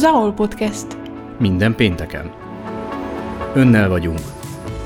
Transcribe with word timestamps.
Zahol 0.00 0.32
Podcast. 0.32 0.86
Minden 1.38 1.74
pénteken. 1.74 2.32
Önnel 3.54 3.88
vagyunk, 3.88 4.18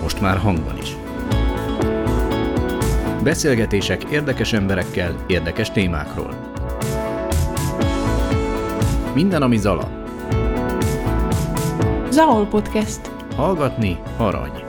most 0.03 0.21
már 0.21 0.37
hangban 0.39 0.77
is. 0.77 0.97
Beszélgetések 3.23 4.05
érdekes 4.05 4.53
emberekkel, 4.53 5.25
érdekes 5.27 5.71
témákról. 5.71 6.53
Minden, 9.13 9.43
ami 9.43 9.57
Zala. 9.57 9.89
Zahol 12.11 12.47
Podcast. 12.47 13.11
Hallgatni 13.37 13.99
arany. 14.17 14.64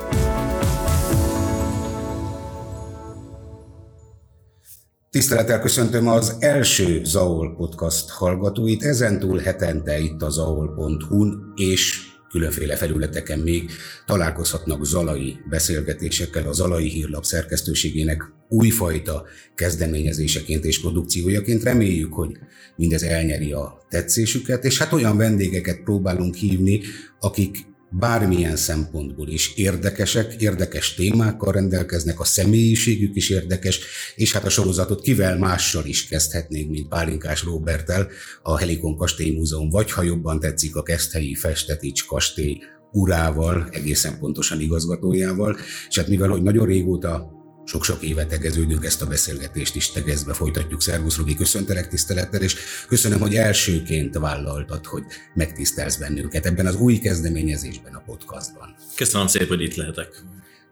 Tisztelettel 5.16 5.59
köszöntöm 5.59 6.07
az 6.07 6.36
első 6.39 7.04
Zaol 7.04 7.55
podcast 7.55 8.09
hallgatóit, 8.09 8.83
ezentúl 8.83 9.38
hetente 9.38 10.00
itt 10.00 10.21
a 10.21 10.29
zaol.hu-n 10.29 11.54
és 11.55 12.00
különféle 12.29 12.75
felületeken 12.75 13.39
még 13.39 13.71
találkozhatnak 14.05 14.86
zalai 14.86 15.38
beszélgetésekkel, 15.50 16.47
a 16.47 16.54
zalai 16.54 16.89
hírlap 16.89 17.24
szerkesztőségének 17.24 18.24
újfajta 18.50 19.24
kezdeményezéseként 19.55 20.65
és 20.65 20.82
produkciójaként. 20.82 21.63
Reméljük, 21.63 22.13
hogy 22.13 22.32
mindez 22.75 23.04
elnyeri 23.04 23.52
a 23.52 23.86
tetszésüket, 23.89 24.63
és 24.63 24.77
hát 24.77 24.93
olyan 24.93 25.18
vendégeket 25.18 25.83
próbálunk 25.83 26.36
hívni, 26.36 26.82
akik 27.19 27.57
bármilyen 27.89 28.56
szempontból 28.56 29.28
is 29.28 29.54
érdekesek, 29.56 30.34
érdekes 30.34 30.94
témákkal 30.94 31.54
rendelkeznek, 31.54 32.20
a 32.20 32.23
személyiségük 32.23 33.16
is 33.16 33.30
érdekes, 33.30 33.80
és 34.16 34.34
hát 34.34 34.45
a 34.45 34.50
sorozatot 34.50 35.02
kivel 35.02 35.38
mással 35.38 35.86
is 35.86 36.08
kezdhetnénk, 36.08 36.70
mint 36.70 36.88
Pálinkás 36.88 37.44
Robertel, 37.44 38.08
a 38.44 38.58
Helikon 38.58 38.98
Kastély 38.98 39.36
Múzeum, 39.36 39.70
vagy 39.70 39.92
ha 39.92 40.02
jobban 40.02 40.39
tetszik, 40.39 40.75
a 40.75 40.83
Keszthelyi 40.83 41.36
Festetics 41.36 42.05
Kastély 42.05 42.59
urával, 42.92 43.67
egészen 43.72 44.20
pontosan 44.20 44.59
igazgatójával, 44.59 45.58
és 45.89 45.97
hát 45.97 46.08
mivel, 46.08 46.30
hogy 46.30 46.42
nagyon 46.42 46.66
régóta 46.66 47.34
sok-sok 47.66 48.02
éve 48.02 48.25
tegeződünk 48.25 48.85
ezt 48.85 49.02
a 49.02 49.05
beszélgetést 49.05 49.75
is 49.75 49.91
tegezve 49.91 50.33
folytatjuk. 50.33 50.81
Szervusz 50.81 51.17
Rudi, 51.17 51.35
köszöntelek 51.35 51.88
tisztelettel, 51.88 52.41
és 52.41 52.55
köszönöm, 52.88 53.19
hogy 53.19 53.35
elsőként 53.35 54.17
vállaltad, 54.17 54.85
hogy 54.85 55.03
megtisztelsz 55.33 55.95
bennünket 55.95 56.45
ebben 56.45 56.66
az 56.66 56.75
új 56.75 56.97
kezdeményezésben, 56.97 57.93
a 57.93 58.03
podcastban. 58.05 58.75
Köszönöm 58.95 59.27
szépen, 59.27 59.47
hogy 59.47 59.61
itt 59.61 59.75
lehetek. 59.75 60.23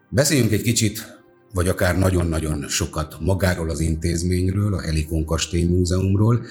Beszéljünk 0.08 0.52
egy 0.52 0.62
kicsit, 0.62 1.22
vagy 1.52 1.68
akár 1.68 1.98
nagyon-nagyon 1.98 2.68
sokat 2.68 3.16
magáról 3.20 3.70
az 3.70 3.80
intézményről, 3.80 4.74
a 4.74 4.80
Helikon 4.80 5.24
Kastély 5.24 5.64
Múzeumról. 5.64 6.46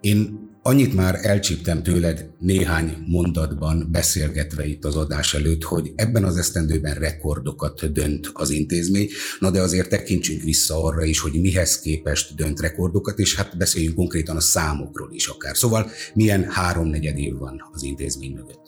Én 0.00 0.50
Annyit 0.64 0.94
már 0.94 1.18
elcsíptem 1.22 1.82
tőled 1.82 2.30
néhány 2.38 2.96
mondatban 3.06 3.88
beszélgetve 3.90 4.66
itt 4.66 4.84
az 4.84 4.96
adás 4.96 5.34
előtt, 5.34 5.62
hogy 5.62 5.92
ebben 5.94 6.24
az 6.24 6.36
esztendőben 6.36 6.94
rekordokat 6.94 7.92
dönt 7.92 8.30
az 8.32 8.50
intézmény, 8.50 9.08
na 9.38 9.50
de 9.50 9.60
azért 9.60 9.88
tekintsünk 9.88 10.42
vissza 10.42 10.84
arra 10.84 11.04
is, 11.04 11.20
hogy 11.20 11.40
mihez 11.40 11.80
képest 11.80 12.34
dönt 12.34 12.60
rekordokat, 12.60 13.18
és 13.18 13.36
hát 13.36 13.56
beszéljünk 13.56 13.94
konkrétan 13.94 14.36
a 14.36 14.40
számokról 14.40 15.12
is 15.12 15.26
akár. 15.26 15.56
Szóval 15.56 15.90
milyen 16.14 16.50
háromnegyed 16.50 17.18
év 17.18 17.36
van 17.38 17.70
az 17.72 17.82
intézmény 17.82 18.32
mögött? 18.32 18.60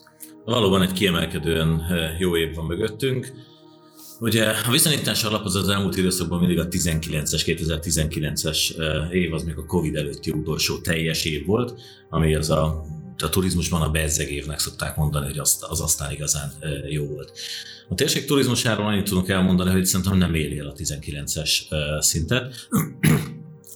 Valóban 0.44 0.82
egy 0.82 0.92
kiemelkedően 0.92 1.80
eh, 1.80 2.20
jó 2.20 2.36
év 2.36 2.54
van 2.54 2.66
mögöttünk. 2.66 3.32
Ugye 4.20 4.44
a 4.44 4.70
viszonyítás 4.70 5.24
alap 5.24 5.44
az 5.44 5.68
elmúlt 5.68 5.96
időszakban 5.96 6.38
mindig 6.38 6.58
a 6.58 6.68
19-es, 6.68 7.42
2019-es 7.46 8.80
év, 9.10 9.32
az 9.32 9.42
még 9.42 9.56
a 9.56 9.66
Covid 9.66 9.96
előtti 9.96 10.30
utolsó 10.30 10.78
teljes 10.78 11.24
év 11.24 11.46
volt, 11.46 11.80
ami 12.10 12.34
az 12.34 12.50
a 12.50 12.84
a 13.22 13.28
turizmusban 13.28 13.82
a 13.82 13.90
bezzeg 13.90 14.32
évnek 14.32 14.58
szokták 14.58 14.96
mondani, 14.96 15.26
hogy 15.26 15.38
az, 15.38 15.58
az 15.68 15.80
aztán 15.80 16.12
igazán 16.12 16.52
jó 16.88 17.06
volt. 17.06 17.32
A 17.88 17.94
térség 17.94 18.24
turizmusáról 18.24 18.86
annyit 18.86 19.04
tudunk 19.04 19.28
elmondani, 19.28 19.70
hogy 19.70 19.84
szerintem 19.84 20.16
nem 20.16 20.34
éri 20.34 20.58
el 20.58 20.66
a 20.66 20.72
19-es 20.72 21.50
szintet. 22.00 22.68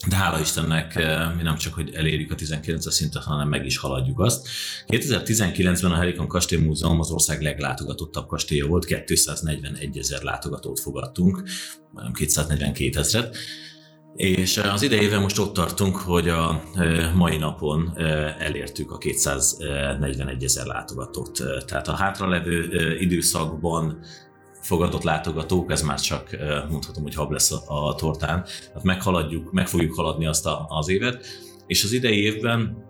De 0.09 0.17
hála 0.17 0.41
Istennek 0.41 0.97
eh, 0.97 1.35
mi 1.37 1.43
nem 1.43 1.57
csak, 1.57 1.75
hogy 1.75 1.95
elérjük 1.95 2.31
a 2.31 2.35
19 2.35 2.93
szintet, 2.93 3.23
hanem 3.23 3.49
meg 3.49 3.65
is 3.65 3.79
haladjuk 3.79 4.21
azt. 4.21 4.49
2019-ben 4.87 5.91
a 5.91 5.97
Helikon 5.97 6.29
Kastély 6.29 6.59
Múzeum 6.59 7.01
az 7.01 7.11
ország 7.11 7.43
leglátogatottabb 7.43 8.27
kastélya 8.27 8.67
volt, 8.67 8.85
241 8.85 9.99
ezer 9.99 10.23
látogatót 10.23 10.81
fogadtunk, 10.81 11.43
242 12.13 12.99
ezeret. 12.99 13.37
És 14.15 14.57
eh, 14.57 14.73
az 14.75 14.83
idejében 14.83 15.21
most 15.21 15.39
ott 15.39 15.55
tartunk, 15.55 15.97
hogy 15.97 16.29
a 16.29 16.63
eh, 16.75 17.15
mai 17.15 17.37
napon 17.37 17.93
elértük 18.39 18.91
a 18.91 18.99
241 18.99 20.45
ezer 20.45 20.67
látogatót. 20.67 21.43
Tehát 21.67 21.89
a 21.89 21.97
hátralevő 21.97 22.97
időszakban 22.99 23.99
fogadott 24.69 25.03
látogatók, 25.03 25.71
ez 25.71 25.83
már 25.83 26.01
csak 26.01 26.37
mondhatom, 26.71 27.03
hogy 27.03 27.15
hab 27.15 27.31
lesz 27.31 27.51
a, 27.53 27.63
a 27.67 27.95
tortán. 27.95 28.45
Tehát 28.67 28.83
meghaladjuk, 28.83 29.53
meg 29.53 29.69
fogjuk 29.69 29.95
haladni 29.95 30.27
azt 30.27 30.47
a, 30.47 30.67
az 30.69 30.89
évet, 30.89 31.27
és 31.67 31.85
az 31.85 31.93
idei 31.93 32.23
évben 32.23 32.88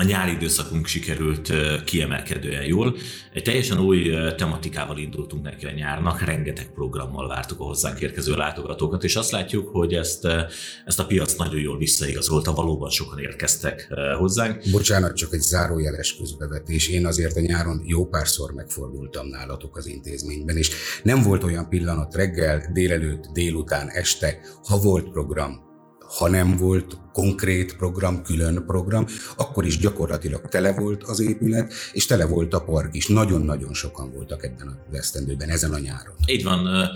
a 0.00 0.04
nyári 0.04 0.32
időszakunk 0.32 0.86
sikerült 0.86 1.52
kiemelkedően 1.84 2.64
jól. 2.64 2.96
Egy 3.32 3.42
teljesen 3.42 3.78
új 3.78 4.10
tematikával 4.36 4.98
indultunk 4.98 5.42
neki 5.42 5.66
a 5.66 5.70
nyárnak, 5.70 6.24
rengeteg 6.24 6.70
programmal 6.74 7.28
vártuk 7.28 7.60
a 7.60 7.64
hozzánk 7.64 8.00
érkező 8.00 8.34
látogatókat, 8.34 9.04
és 9.04 9.16
azt 9.16 9.30
látjuk, 9.30 9.68
hogy 9.68 9.92
ezt, 9.92 10.26
ezt 10.84 11.00
a 11.00 11.06
piac 11.06 11.34
nagyon 11.34 11.60
jól 11.60 11.78
visszaigazolta, 11.78 12.52
valóban 12.52 12.90
sokan 12.90 13.18
érkeztek 13.18 13.88
hozzánk. 14.18 14.62
Bocsánat, 14.70 15.16
csak 15.16 15.34
egy 15.34 15.40
zárójeles 15.40 16.16
közbevetés. 16.16 16.88
Én 16.88 17.06
azért 17.06 17.36
a 17.36 17.40
nyáron 17.40 17.82
jó 17.84 18.06
párszor 18.06 18.52
megfordultam 18.52 19.28
nálatok 19.28 19.76
az 19.76 19.86
intézményben, 19.86 20.56
és 20.56 20.70
nem 21.02 21.22
volt 21.22 21.44
olyan 21.44 21.68
pillanat 21.68 22.14
reggel, 22.14 22.70
délelőtt, 22.72 23.24
délután, 23.32 23.88
este, 23.88 24.40
ha 24.62 24.78
volt 24.78 25.10
program, 25.10 25.69
ha 26.18 26.28
nem 26.28 26.56
volt 26.56 26.98
konkrét 27.12 27.76
program, 27.76 28.22
külön 28.22 28.64
program, 28.66 29.06
akkor 29.36 29.64
is 29.64 29.78
gyakorlatilag 29.78 30.48
tele 30.48 30.72
volt 30.72 31.02
az 31.02 31.20
épület, 31.20 31.72
és 31.92 32.06
tele 32.06 32.26
volt 32.26 32.54
a 32.54 32.60
park 32.60 32.94
is. 32.94 33.06
Nagyon-nagyon 33.06 33.74
sokan 33.74 34.12
voltak 34.12 34.44
ebben 34.44 34.68
a 34.68 34.96
esztendőben, 34.96 35.48
ezen 35.48 35.72
a 35.72 35.78
nyáron. 35.78 36.14
Így 36.26 36.44
van, 36.44 36.88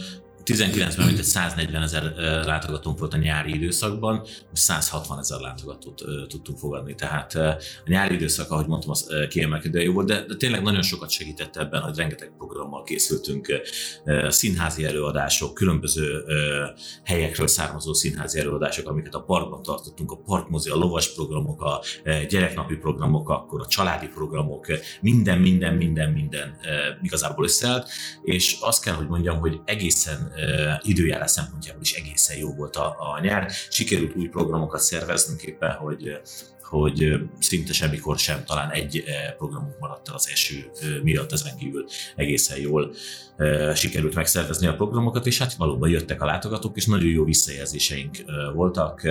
19-ben 0.44 1.06
mintegy 1.06 1.24
140 1.24 1.82
ezer 1.82 2.02
látogatónk 2.46 2.98
volt 2.98 3.14
a 3.14 3.16
nyári 3.16 3.54
időszakban, 3.54 4.22
160 4.52 5.18
ezer 5.18 5.40
látogatót 5.40 6.02
tudtunk 6.28 6.58
fogadni. 6.58 6.94
Tehát 6.94 7.34
a 7.34 7.58
nyári 7.86 8.14
időszak, 8.14 8.50
ahogy 8.50 8.66
mondtam, 8.66 8.90
az 8.90 9.08
kiemelkedő 9.28 9.82
jó 9.82 9.92
volt, 9.92 10.06
de 10.06 10.24
tényleg 10.36 10.62
nagyon 10.62 10.82
sokat 10.82 11.10
segített 11.10 11.56
ebben, 11.56 11.82
hogy 11.82 11.96
rengeteg 11.96 12.32
programmal 12.38 12.82
készültünk, 12.82 13.60
színházi 14.28 14.84
előadások, 14.84 15.54
különböző 15.54 16.24
helyekről 17.04 17.46
származó 17.46 17.92
színházi 17.92 18.38
előadások, 18.38 18.88
amiket 18.88 19.14
a 19.14 19.22
parkban 19.22 19.62
tartottunk, 19.62 20.10
a 20.10 20.16
parkmozi, 20.16 20.70
a 20.70 20.76
lovas 20.76 21.14
programok, 21.14 21.62
a 21.62 21.82
gyereknapi 22.28 22.76
programok, 22.76 23.28
akkor 23.28 23.60
a 23.60 23.66
családi 23.66 24.06
programok, 24.06 24.66
minden, 25.00 25.38
minden, 25.38 25.74
minden, 25.74 26.10
minden 26.10 26.56
igazából 27.02 27.44
összeállt, 27.44 27.88
és 28.22 28.56
azt 28.60 28.82
kell, 28.82 28.94
hogy 28.94 29.08
mondjam, 29.08 29.38
hogy 29.38 29.60
egészen 29.64 30.32
időjárás 30.82 31.30
szempontjából 31.30 31.82
is 31.82 31.92
egészen 31.92 32.36
jó 32.36 32.54
volt 32.54 32.76
a, 32.76 32.96
a 32.98 33.20
nyár. 33.20 33.50
Sikerült 33.70 34.16
új 34.16 34.28
programokat 34.28 34.80
szerveznünk 34.80 35.42
éppen, 35.42 35.72
hogy 35.72 36.20
hogy 36.62 37.14
szinte 37.38 37.72
semmikor 37.72 38.18
sem, 38.18 38.44
talán 38.44 38.70
egy 38.70 39.04
programunk 39.36 39.78
maradt 39.78 40.08
el 40.08 40.14
az 40.14 40.28
eső 40.32 40.70
miatt, 41.02 41.32
ezen 41.32 41.56
kívül 41.56 41.84
egészen 42.16 42.58
jól 42.58 42.94
sikerült 43.74 44.14
megszervezni 44.14 44.66
a 44.66 44.74
programokat, 44.74 45.26
és 45.26 45.38
hát 45.38 45.54
valóban 45.54 45.90
jöttek 45.90 46.22
a 46.22 46.24
látogatók, 46.24 46.76
és 46.76 46.86
nagyon 46.86 47.08
jó 47.08 47.24
visszajelzéseink 47.24 48.16
voltak, 48.54 49.08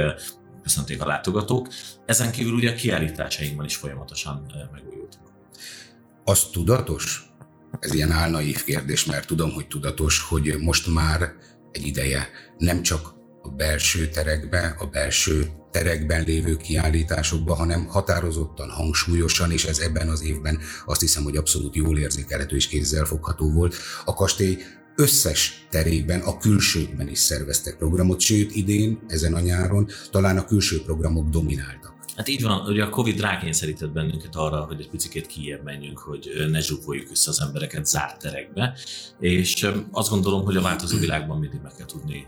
köszönték 0.64 1.02
a 1.02 1.06
látogatók. 1.06 1.68
Ezen 2.06 2.32
kívül 2.32 2.54
ugye 2.54 2.72
a 2.72 2.76
kiállításainkban 2.76 3.66
is 3.66 3.76
folyamatosan 3.76 4.46
megújultunk. 4.72 5.24
Az 6.24 6.44
tudatos, 6.52 7.33
ez 7.84 7.94
ilyen 7.94 8.12
álnaív 8.12 8.64
kérdés, 8.64 9.06
mert 9.06 9.28
tudom, 9.28 9.52
hogy 9.52 9.68
tudatos, 9.68 10.20
hogy 10.20 10.56
most 10.60 10.94
már 10.94 11.34
egy 11.72 11.88
ideje 11.88 12.30
nem 12.58 12.82
csak 12.82 13.14
a 13.42 13.50
belső 13.50 14.08
terekbe, 14.08 14.76
a 14.80 14.86
belső 14.86 15.48
terekben 15.72 16.24
lévő 16.24 16.58
kiállításokba, 16.58 17.54
hanem 17.54 17.86
határozottan, 17.86 18.70
hangsúlyosan, 18.70 19.52
és 19.52 19.66
ez 19.66 19.80
ebben 19.80 20.10
az 20.10 20.24
évben 20.24 20.60
azt 20.86 21.02
hiszem, 21.02 21.24
hogy 21.24 21.38
abszolút 21.38 21.76
jól 21.76 21.98
érzékelhető 21.98 22.56
és 22.56 22.68
kézzelfogható 22.68 23.52
volt. 23.52 23.76
A 24.06 24.14
kastély 24.14 24.58
összes 24.96 25.68
terében, 25.70 26.20
a 26.20 26.38
külsőkben 26.38 27.08
is 27.08 27.20
szerveztek 27.20 27.76
programot, 27.78 28.20
sőt 28.20 28.56
idén, 28.56 29.00
ezen 29.08 29.34
a 29.34 29.40
nyáron 29.40 29.88
talán 30.12 30.38
a 30.38 30.46
külső 30.46 30.82
programok 30.82 31.30
domináltak. 31.30 31.93
Hát 32.16 32.28
így 32.28 32.42
van, 32.42 32.68
ugye 32.68 32.84
a 32.84 32.90
Covid 32.90 33.20
rákényszerített 33.20 33.92
bennünket 33.92 34.36
arra, 34.36 34.62
hogy 34.62 34.80
egy 34.80 34.90
picit 34.90 35.28
kijebb 35.28 35.64
menjünk, 35.64 36.00
hogy 36.00 36.46
ne 36.52 36.60
zsúfoljuk 36.60 37.12
össze 37.12 37.30
az 37.30 37.42
embereket 37.42 37.86
zárt 37.86 38.20
terekbe, 38.20 38.78
és 39.20 39.70
azt 39.92 40.10
gondolom, 40.10 40.44
hogy 40.44 40.56
a 40.56 40.62
változó 40.62 40.98
világban 40.98 41.40
mindig 41.40 41.60
meg 41.64 41.72
kell 41.78 41.86
tudni 41.86 42.28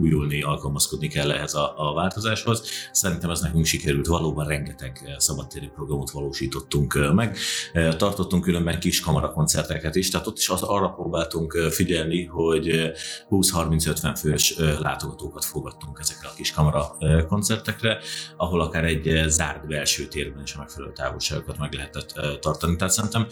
újulni, 0.00 0.42
alkalmazkodni 0.42 1.08
kell 1.08 1.30
ehhez 1.30 1.54
a, 1.54 1.74
a 1.76 1.94
változáshoz. 1.94 2.68
Szerintem 2.92 3.30
ez 3.30 3.40
nekünk 3.40 3.64
sikerült, 3.64 4.06
valóban 4.06 4.46
rengeteg 4.46 5.14
szabadtéri 5.18 5.70
programot 5.74 6.10
valósítottunk 6.10 7.12
meg. 7.12 7.36
Tartottunk 7.72 8.42
különben 8.42 8.80
kis 8.80 9.00
kamarakoncerteket 9.00 9.94
is, 9.94 10.10
tehát 10.10 10.26
ott 10.26 10.38
is 10.38 10.48
az, 10.48 10.62
arra 10.62 10.88
próbáltunk 10.88 11.52
figyelni, 11.70 12.24
hogy 12.24 12.92
20-30-50 13.30 14.16
fős 14.18 14.54
látogatókat 14.80 15.44
fogadtunk 15.44 15.98
ezekre 16.00 16.28
a 16.28 16.34
kis 16.36 16.52
kamara 16.52 16.96
koncertekre, 17.28 17.98
ahol 18.36 18.60
akár 18.60 18.84
egy 18.84 19.03
egy 19.06 19.28
zárt 19.28 19.66
belső 19.66 20.06
térben 20.06 20.42
is 20.42 20.54
a 20.54 20.58
megfelelő 20.58 20.92
távolságokat 20.92 21.58
meg 21.58 21.72
lehetett 21.72 22.40
tartani. 22.40 22.76
Tehát 22.76 22.92
szerintem 22.92 23.26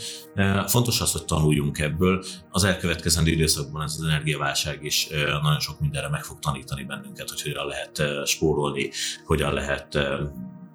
fontos 0.67 1.01
az, 1.01 1.13
hogy 1.13 1.25
tanuljunk 1.25 1.79
ebből. 1.79 2.25
Az 2.51 2.65
elkövetkezendő 2.65 3.31
időszakban 3.31 3.83
ez 3.83 3.97
az 3.99 4.05
energiaválság 4.05 4.85
is 4.85 5.09
nagyon 5.43 5.61
sok 5.61 5.81
mindenre 5.81 6.09
meg 6.09 6.25
fog 6.25 6.39
tanítani 6.39 6.85
bennünket, 6.85 7.29
hogy 7.29 7.43
hogyan 7.43 7.67
lehet 7.67 8.03
spórolni, 8.27 8.91
hogyan 9.25 9.53
lehet 9.53 9.99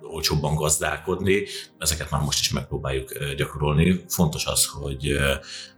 olcsóbban 0.02 0.56
gazdálkodni, 0.56 1.44
ezeket 1.78 2.12
már 2.12 2.22
most 2.22 2.40
is 2.40 2.52
megpróbáljuk 2.52 3.34
gyakorolni. 3.36 4.04
Fontos 4.08 4.46
az, 4.46 4.66
hogy, 4.66 5.18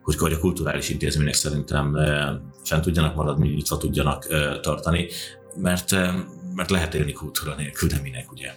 hogy, 0.01 0.17
hogy 0.17 0.33
a 0.33 0.39
kulturális 0.39 0.89
intézmények 0.89 1.33
szerintem 1.33 1.97
fent 2.63 2.83
tudjanak 2.83 3.15
maradni, 3.15 3.49
nyitva 3.49 3.77
tudjanak 3.77 4.27
tartani, 4.61 5.07
mert, 5.55 5.91
mert 6.55 6.69
lehet 6.69 6.93
élni 6.93 7.11
kultúra 7.11 7.55
nélkül, 7.55 7.89
de 7.89 7.99
minek, 8.03 8.31
ugye? 8.31 8.51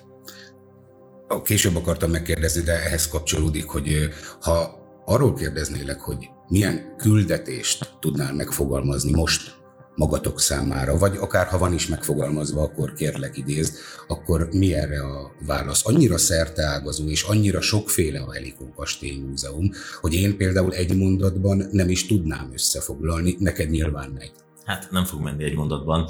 Később 1.42 1.76
akartam 1.76 2.10
megkérdezni, 2.10 2.62
de 2.62 2.72
ehhez 2.72 3.08
kapcsolódik, 3.08 3.64
hogy 3.64 4.08
ha 4.40 4.80
arról 5.04 5.34
kérdeznélek, 5.34 6.00
hogy 6.00 6.28
milyen 6.48 6.94
küldetést 6.96 7.94
tudnál 8.00 8.34
megfogalmazni 8.34 9.10
most 9.10 9.60
magatok 9.94 10.40
számára, 10.40 10.98
vagy 10.98 11.16
akár 11.16 11.46
ha 11.46 11.58
van 11.58 11.72
is 11.72 11.86
megfogalmazva, 11.86 12.62
akkor 12.62 12.92
kérlek 12.92 13.36
idézd, 13.36 13.74
akkor 14.06 14.48
mi 14.52 14.74
erre 14.74 15.00
a 15.02 15.32
válasz? 15.46 15.86
Annyira 15.86 16.18
szerteágazó 16.18 17.08
és 17.08 17.22
annyira 17.22 17.60
sokféle 17.60 18.20
a 18.20 18.32
Helikó 18.32 18.72
Kastély 18.76 19.18
Múzeum, 19.18 19.70
hogy 20.00 20.14
én 20.14 20.36
például 20.36 20.72
egy 20.72 20.96
mondatban 20.96 21.68
nem 21.70 21.88
is 21.88 22.06
tudnám 22.06 22.50
összefoglalni, 22.52 23.36
neked 23.38 23.70
nyilván 23.70 24.10
megy. 24.10 24.32
Hát 24.64 24.90
nem 24.90 25.04
fog 25.04 25.20
menni 25.20 25.44
egy 25.44 25.54
mondatban. 25.54 26.08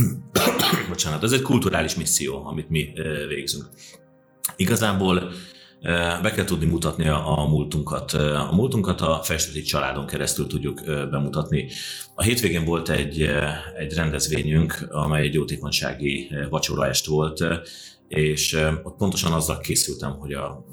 Bocsánat, 0.88 1.22
ez 1.22 1.32
egy 1.32 1.42
kulturális 1.42 1.94
misszió, 1.94 2.46
amit 2.46 2.68
mi 2.68 2.92
végzünk. 3.28 3.64
Igazából 4.56 5.32
be 6.22 6.32
kell 6.34 6.44
tudni 6.44 6.66
mutatni 6.66 7.08
a 7.08 7.46
múltunkat. 7.48 8.12
A 8.12 8.50
múltunkat 8.52 9.00
a 9.00 9.20
festeti 9.22 9.62
családon 9.62 10.06
keresztül 10.06 10.46
tudjuk 10.46 10.80
bemutatni. 11.10 11.68
A 12.14 12.22
hétvégén 12.22 12.64
volt 12.64 12.88
egy, 12.88 13.20
egy 13.78 13.94
rendezvényünk, 13.94 14.86
amely 14.90 15.22
egy 15.22 15.34
jótékonysági 15.34 16.30
vacsoraest 16.50 17.06
volt, 17.06 17.44
és 18.08 18.58
ott 18.82 18.96
pontosan 18.96 19.32
azzal 19.32 19.58
készültem, 19.58 20.10
hogy 20.10 20.32
a 20.32 20.64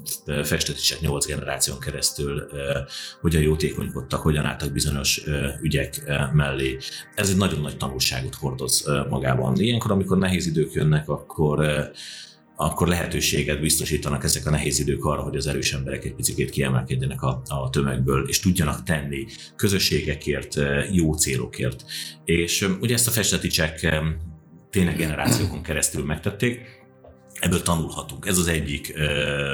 festetisek 0.42 1.00
nyolc 1.00 1.26
generáción 1.26 1.78
keresztül 1.78 2.48
hogyan 3.20 3.42
jótékonykodtak, 3.42 4.20
hogyan 4.20 4.44
álltak 4.44 4.72
bizonyos 4.72 5.22
ügyek 5.62 6.02
mellé. 6.32 6.76
Ez 7.14 7.28
egy 7.30 7.36
nagyon 7.36 7.60
nagy 7.60 7.76
tanulságot 7.76 8.34
hordoz 8.34 8.90
magában. 9.08 9.60
Ilyenkor, 9.60 9.90
amikor 9.90 10.18
nehéz 10.18 10.46
idők 10.46 10.72
jönnek, 10.72 11.08
akkor 11.08 11.66
akkor 12.56 12.88
lehetőséget 12.88 13.60
biztosítanak 13.60 14.24
ezek 14.24 14.46
a 14.46 14.50
nehéz 14.50 14.78
idők 14.78 15.04
arra, 15.04 15.22
hogy 15.22 15.36
az 15.36 15.46
erős 15.46 15.72
emberek 15.72 16.04
egy 16.04 16.14
picit 16.14 16.50
kiemelkedjenek 16.50 17.22
a, 17.22 17.42
a 17.48 17.70
tömegből, 17.70 18.28
és 18.28 18.40
tudjanak 18.40 18.82
tenni 18.82 19.26
közösségekért, 19.56 20.56
eh, 20.56 20.94
jó 20.94 21.14
célokért. 21.14 21.84
És 22.24 22.62
eh, 22.62 22.70
ugye 22.80 22.94
ezt 22.94 23.08
a 23.08 23.10
festeticsek 23.10 23.82
eh, 23.82 24.02
tényleg 24.70 24.96
generációkon 24.96 25.62
keresztül 25.62 26.04
megtették, 26.04 26.82
Ebből 27.40 27.62
tanulhatunk. 27.62 28.26
Ez 28.26 28.38
az 28.38 28.46
egyik 28.46 28.94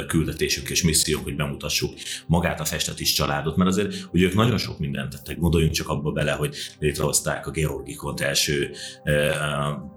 küldetésünk 0.06 0.70
és 0.70 0.82
missziónk, 0.82 1.24
hogy 1.24 1.36
bemutassuk 1.36 1.94
magát 2.26 2.60
a 2.60 2.64
festetis 2.64 3.12
családot, 3.12 3.56
mert 3.56 3.70
azért 3.70 4.08
ugye 4.12 4.26
ők 4.26 4.34
nagyon 4.34 4.58
sok 4.58 4.78
mindent 4.78 5.10
tettek. 5.10 5.38
Gondoljunk 5.38 5.72
csak 5.72 5.88
abba 5.88 6.10
bele, 6.10 6.32
hogy 6.32 6.56
létrehozták 6.78 7.46
a 7.46 7.50
Georgikont 7.50 8.20
első 8.20 8.70
uh, 9.04 9.90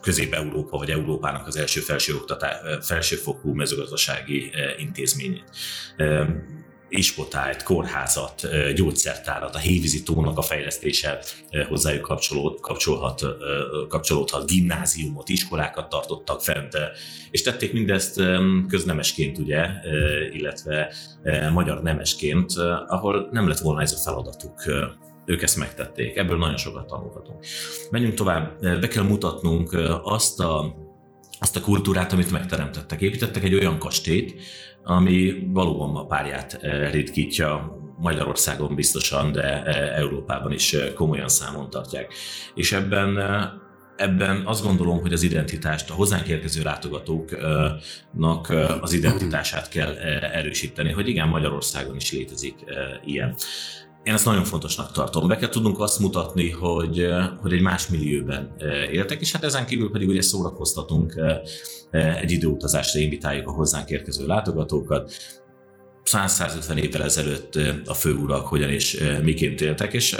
Közép-Európa 0.00 0.78
vagy 0.78 0.90
Európának 0.90 1.46
az 1.46 1.56
első 1.56 1.80
felső 1.80 2.14
felsőfokú 2.80 3.52
mezőgazdasági 3.52 4.50
intézményét. 4.78 5.44
Ispotált, 6.90 7.62
kórházat, 7.62 8.48
gyógyszertárat, 8.74 9.54
a 9.54 9.58
hévízi 9.58 10.02
tónak 10.02 10.38
a 10.38 10.42
fejlesztése 10.42 11.18
hozzájuk 11.68 12.02
kapcsolód, 12.02 12.60
kapcsolhat, 12.60 13.22
kapcsolódhat, 13.88 14.46
gimnáziumot, 14.46 15.28
iskolákat 15.28 15.88
tartottak 15.88 16.42
fent, 16.42 16.76
és 17.30 17.42
tették 17.42 17.72
mindezt 17.72 18.22
köznemesként, 18.68 19.38
ugye, 19.38 19.66
illetve 20.32 20.92
magyar 21.52 21.82
nemesként, 21.82 22.52
ahol 22.86 23.28
nem 23.30 23.48
lett 23.48 23.58
volna 23.58 23.80
ez 23.80 23.92
a 23.92 23.96
feladatuk 23.96 24.62
ők 25.28 25.42
ezt 25.42 25.56
megtették. 25.56 26.16
Ebből 26.16 26.38
nagyon 26.38 26.56
sokat 26.56 26.86
tanulhatunk. 26.86 27.44
Menjünk 27.90 28.14
tovább, 28.14 28.60
be 28.60 28.88
kell 28.88 29.02
mutatnunk 29.04 29.76
azt 30.02 30.40
a, 30.40 30.74
azt 31.40 31.56
a 31.56 31.60
kultúrát, 31.60 32.12
amit 32.12 32.30
megteremtettek. 32.30 33.00
Építettek 33.00 33.44
egy 33.44 33.54
olyan 33.54 33.78
kastélyt, 33.78 34.40
ami 34.84 35.48
valóban 35.52 35.96
a 35.96 36.06
párját 36.06 36.58
ritkítja 36.90 37.76
Magyarországon 37.98 38.74
biztosan, 38.74 39.32
de 39.32 39.62
Európában 39.94 40.52
is 40.52 40.76
komolyan 40.94 41.28
számon 41.28 41.70
tartják. 41.70 42.14
És 42.54 42.72
ebben 42.72 43.18
ebben 43.96 44.42
azt 44.46 44.62
gondolom, 44.62 45.00
hogy 45.00 45.12
az 45.12 45.22
identitást, 45.22 45.90
a 45.90 45.94
hozzánk 45.94 46.28
érkező 46.28 46.62
látogatóknak 46.62 48.48
az 48.80 48.92
identitását 48.92 49.68
kell 49.68 49.96
erősíteni, 50.32 50.92
hogy 50.92 51.08
igen, 51.08 51.28
Magyarországon 51.28 51.96
is 51.96 52.12
létezik 52.12 52.54
ilyen. 53.04 53.34
Én 54.08 54.14
ezt 54.14 54.24
nagyon 54.24 54.44
fontosnak 54.44 54.92
tartom. 54.92 55.28
Be 55.28 55.36
kell 55.36 55.48
tudnunk 55.48 55.80
azt 55.80 55.98
mutatni, 55.98 56.50
hogy, 56.50 57.00
eh, 57.00 57.28
hogy 57.40 57.52
egy 57.52 57.60
más 57.60 57.88
millióben 57.88 58.54
eh, 58.58 58.92
éltek, 58.92 59.20
és 59.20 59.32
hát 59.32 59.44
ezen 59.44 59.66
kívül 59.66 59.90
pedig 59.90 60.08
ugye 60.08 60.22
szórakoztatunk, 60.22 61.14
eh, 61.90 62.20
egy 62.20 62.30
időutazásra 62.30 63.00
invitáljuk 63.00 63.48
a 63.48 63.52
hozzánk 63.52 63.90
érkező 63.90 64.26
látogatókat. 64.26 65.12
100-150 66.04 66.76
évvel 66.76 67.02
ezelőtt 67.02 67.58
a 67.86 67.94
főurak 67.94 68.46
hogyan 68.46 68.70
és 68.70 69.04
miként 69.22 69.60
éltek, 69.60 69.92
és 69.92 70.16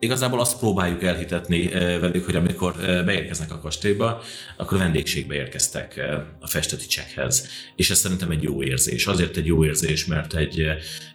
Igazából 0.00 0.40
azt 0.40 0.58
próbáljuk 0.58 1.02
elhitetni 1.02 1.72
eh, 1.72 2.00
velük, 2.00 2.24
hogy 2.24 2.36
amikor 2.36 2.74
eh, 2.80 3.04
beérkeznek 3.04 3.52
a 3.52 3.58
kastélyba, 3.58 4.20
akkor 4.56 4.78
vendégségbe 4.78 5.34
érkeztek 5.34 5.96
eh, 5.96 6.20
a 6.40 6.46
festeticsekhez. 6.46 7.48
És 7.76 7.90
ez 7.90 7.98
szerintem 7.98 8.30
egy 8.30 8.42
jó 8.42 8.62
érzés. 8.62 9.06
Azért 9.06 9.36
egy 9.36 9.46
jó 9.46 9.64
érzés, 9.64 10.06
mert 10.06 10.34
egy, 10.34 10.66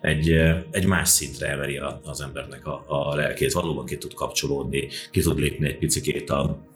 egy, 0.01 0.29
egy 0.71 0.85
más 0.85 1.09
szintre 1.09 1.47
emeli 1.47 1.79
az 2.03 2.21
embernek 2.21 2.67
a, 2.67 2.85
a 2.87 3.15
lelkét. 3.15 3.53
Valóban 3.53 3.85
ki 3.85 3.97
tud 3.97 4.13
kapcsolódni, 4.13 4.87
ki 5.11 5.21
tud 5.21 5.39
lépni 5.39 5.67
egy 5.67 5.77
picit 5.77 6.29
a, 6.29 6.67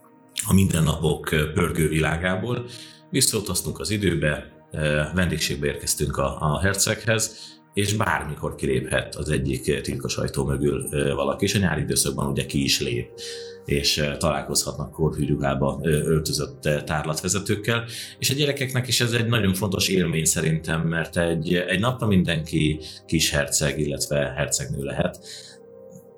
a 0.47 0.53
mindennapok 0.53 1.29
pörgő 1.53 1.87
világából. 1.87 2.65
Visszautaztunk 3.09 3.79
az 3.79 3.89
időbe, 3.89 4.51
vendégségbe 5.13 5.67
érkeztünk 5.67 6.17
a, 6.17 6.37
a 6.39 6.59
herceghez, 6.59 7.56
és 7.77 7.93
bármikor 7.93 8.55
kiléphet 8.55 9.15
az 9.15 9.29
egyik 9.29 9.81
titkos 9.81 10.17
ajtó 10.17 10.45
mögül 10.45 10.89
valaki, 11.15 11.45
és 11.45 11.55
a 11.55 11.59
nyári 11.59 11.81
időszakban 11.81 12.27
ugye 12.27 12.45
ki 12.45 12.63
is 12.63 12.81
lép 12.81 13.09
és 13.65 14.03
találkozhatnak 14.17 14.91
korhűrűgába 14.91 15.79
öltözött 15.83 16.61
tárlatvezetőkkel, 16.61 17.83
és 18.19 18.29
a 18.29 18.33
gyerekeknek 18.33 18.87
is 18.87 19.01
ez 19.01 19.11
egy 19.11 19.25
nagyon 19.25 19.53
fontos 19.53 19.87
élmény 19.87 20.25
szerintem, 20.25 20.81
mert 20.81 21.17
egy, 21.17 21.53
egy 21.53 21.79
napra 21.79 22.07
mindenki 22.07 22.79
kis 23.05 23.31
herceg, 23.31 23.79
illetve 23.79 24.33
hercegnő 24.35 24.83
lehet, 24.83 25.19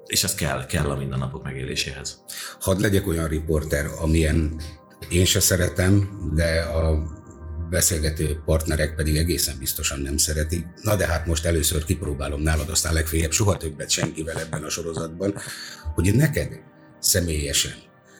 és 0.05 0.23
ez 0.23 0.35
kell, 0.35 0.65
kell 0.65 0.89
a 0.89 0.97
mindennapok 0.97 1.43
megéléséhez. 1.43 2.23
Hadd 2.59 2.81
legyek 2.81 3.07
olyan 3.07 3.27
riporter, 3.27 3.85
amilyen 4.01 4.59
én 5.09 5.25
se 5.25 5.39
szeretem, 5.39 6.09
de 6.35 6.59
a 6.61 7.17
beszélgető 7.69 8.41
partnerek 8.45 8.95
pedig 8.95 9.15
egészen 9.15 9.55
biztosan 9.59 9.99
nem 9.99 10.17
szeretik. 10.17 10.65
Na 10.81 10.95
de 10.95 11.07
hát 11.07 11.25
most 11.25 11.45
először 11.45 11.85
kipróbálom 11.85 12.41
nálad, 12.41 12.69
aztán 12.69 12.93
legfeljebb 12.93 13.31
soha 13.31 13.57
többet 13.57 13.89
senkivel 13.89 14.39
ebben 14.39 14.63
a 14.63 14.69
sorozatban, 14.69 15.33
hogy 15.95 16.15
neked 16.15 16.59
személyesen, 16.99 17.73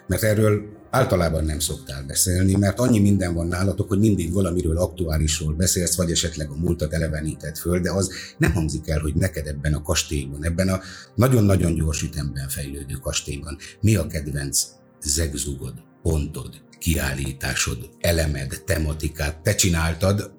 mert 0.08 0.24
erről 0.24 0.78
általában 0.90 1.44
nem 1.44 1.60
szoktál 1.60 2.04
beszélni, 2.04 2.56
mert 2.56 2.80
annyi 2.80 3.00
minden 3.00 3.34
van 3.34 3.48
nálatok, 3.48 3.88
hogy 3.88 4.00
mindig 4.00 4.34
valamiről 4.34 4.78
aktuálisról 4.78 5.54
beszélsz, 5.54 5.96
vagy 5.96 6.12
esetleg 6.12 6.50
a 6.50 6.56
múltat 6.56 6.94
elevenített 6.94 7.58
föl, 7.58 7.80
de 7.80 7.92
az 7.92 8.12
nem 8.38 8.52
hangzik 8.52 8.88
el, 8.88 9.00
hogy 9.00 9.16
neked 9.16 9.48
ebben 9.48 9.74
a 9.74 9.82
kastélyban, 9.82 10.46
ebben 10.46 10.70
a 10.70 10.82
nagyon-nagyon 11.16 11.74
gyors 11.74 12.02
ütemben 12.02 12.48
fejlődő 12.48 12.94
kastélyban 12.94 13.58
mi 13.82 13.96
a 13.96 14.08
kedvenc 14.08 14.66
zegzugod, 15.02 15.74
pontod, 16.02 16.62
kiállításod, 16.80 17.90
elemed, 18.00 18.64
tematikát 18.66 19.42
te 19.42 19.56
csináltad, 19.56 20.32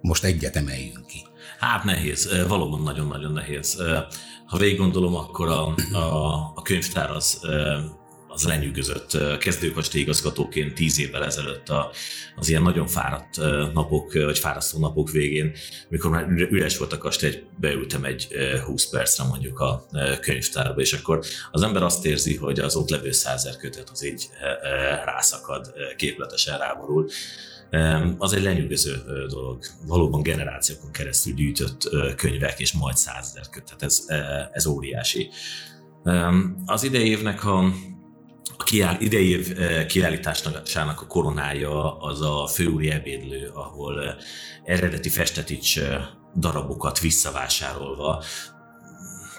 most 0.00 0.24
egyet 0.24 0.56
emeljünk 0.56 1.06
ki. 1.06 1.26
Hát 1.58 1.84
nehéz, 1.84 2.44
valóban 2.48 2.82
nagyon-nagyon 2.82 3.32
nehéz. 3.32 3.82
Ha 4.46 4.56
végig 4.58 4.78
gondolom, 4.78 5.14
akkor 5.14 5.48
a, 5.48 5.74
a, 5.92 6.34
a 6.54 6.62
könyvtár 6.62 7.10
az 7.10 7.40
az 8.28 8.44
lenyűgözött 8.44 9.38
kezdőkastély 9.38 10.00
igazgatóként 10.00 10.74
tíz 10.74 11.00
évvel 11.00 11.24
ezelőtt 11.24 11.68
a, 11.68 11.90
az 12.36 12.48
ilyen 12.48 12.62
nagyon 12.62 12.86
fáradt 12.86 13.36
napok, 13.72 14.12
vagy 14.12 14.38
fárasztó 14.38 14.78
napok 14.78 15.10
végén, 15.10 15.52
mikor 15.88 16.10
már 16.10 16.28
üres 16.28 16.78
volt 16.78 16.92
a 16.92 16.98
kastély, 16.98 17.42
beültem 17.56 18.04
egy 18.04 18.28
20 18.64 18.88
percre 18.90 19.24
mondjuk 19.24 19.60
a 19.60 19.86
könyvtárba, 20.20 20.80
és 20.80 20.92
akkor 20.92 21.24
az 21.50 21.62
ember 21.62 21.82
azt 21.82 22.06
érzi, 22.06 22.36
hogy 22.36 22.60
az 22.60 22.76
ott 22.76 22.90
levő 22.90 23.12
százer 23.12 23.56
kötet 23.56 23.90
az 23.90 24.04
így 24.04 24.28
rászakad, 25.04 25.72
képletesen 25.96 26.58
ráborul. 26.58 27.08
Az 28.18 28.32
egy 28.32 28.42
lenyűgöző 28.42 29.02
dolog. 29.28 29.64
Valóban 29.86 30.22
generációkon 30.22 30.90
keresztül 30.90 31.34
gyűjtött 31.34 31.88
könyvek, 32.16 32.60
és 32.60 32.72
majd 32.72 32.96
százezer 32.96 33.48
kötet, 33.50 33.82
ez, 33.82 34.04
ez 34.52 34.66
óriási. 34.66 35.30
Az 36.64 36.82
idei 36.82 37.08
évnek 37.08 37.44
a 37.44 37.72
a 38.56 38.62
kiáll, 38.62 38.96
idei 39.00 39.30
év 39.30 39.56
kiállításának 39.86 41.00
a 41.00 41.06
koronája 41.06 41.98
az 41.98 42.20
a 42.20 42.46
főúri 42.46 42.90
ebédlő, 42.90 43.50
ahol 43.54 44.16
eredeti 44.64 45.08
festetics 45.08 45.80
darabokat 46.36 47.00
visszavásárolva 47.00 48.22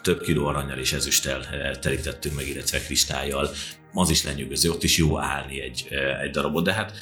több 0.01 0.21
kiló 0.21 0.45
aranyal 0.45 0.77
és 0.77 0.93
ezüsttel 0.93 1.39
terítettünk 1.79 2.35
meg, 2.35 2.47
illetve 2.47 2.79
kristályjal. 2.79 3.49
Az 3.93 4.09
is 4.09 4.23
lenyűgöző, 4.23 4.69
ott 4.69 4.83
is 4.83 4.97
jó 4.97 5.19
állni 5.19 5.61
egy, 5.61 5.87
egy 6.21 6.29
darabot. 6.29 6.63
De 6.63 6.73
hát 6.73 6.93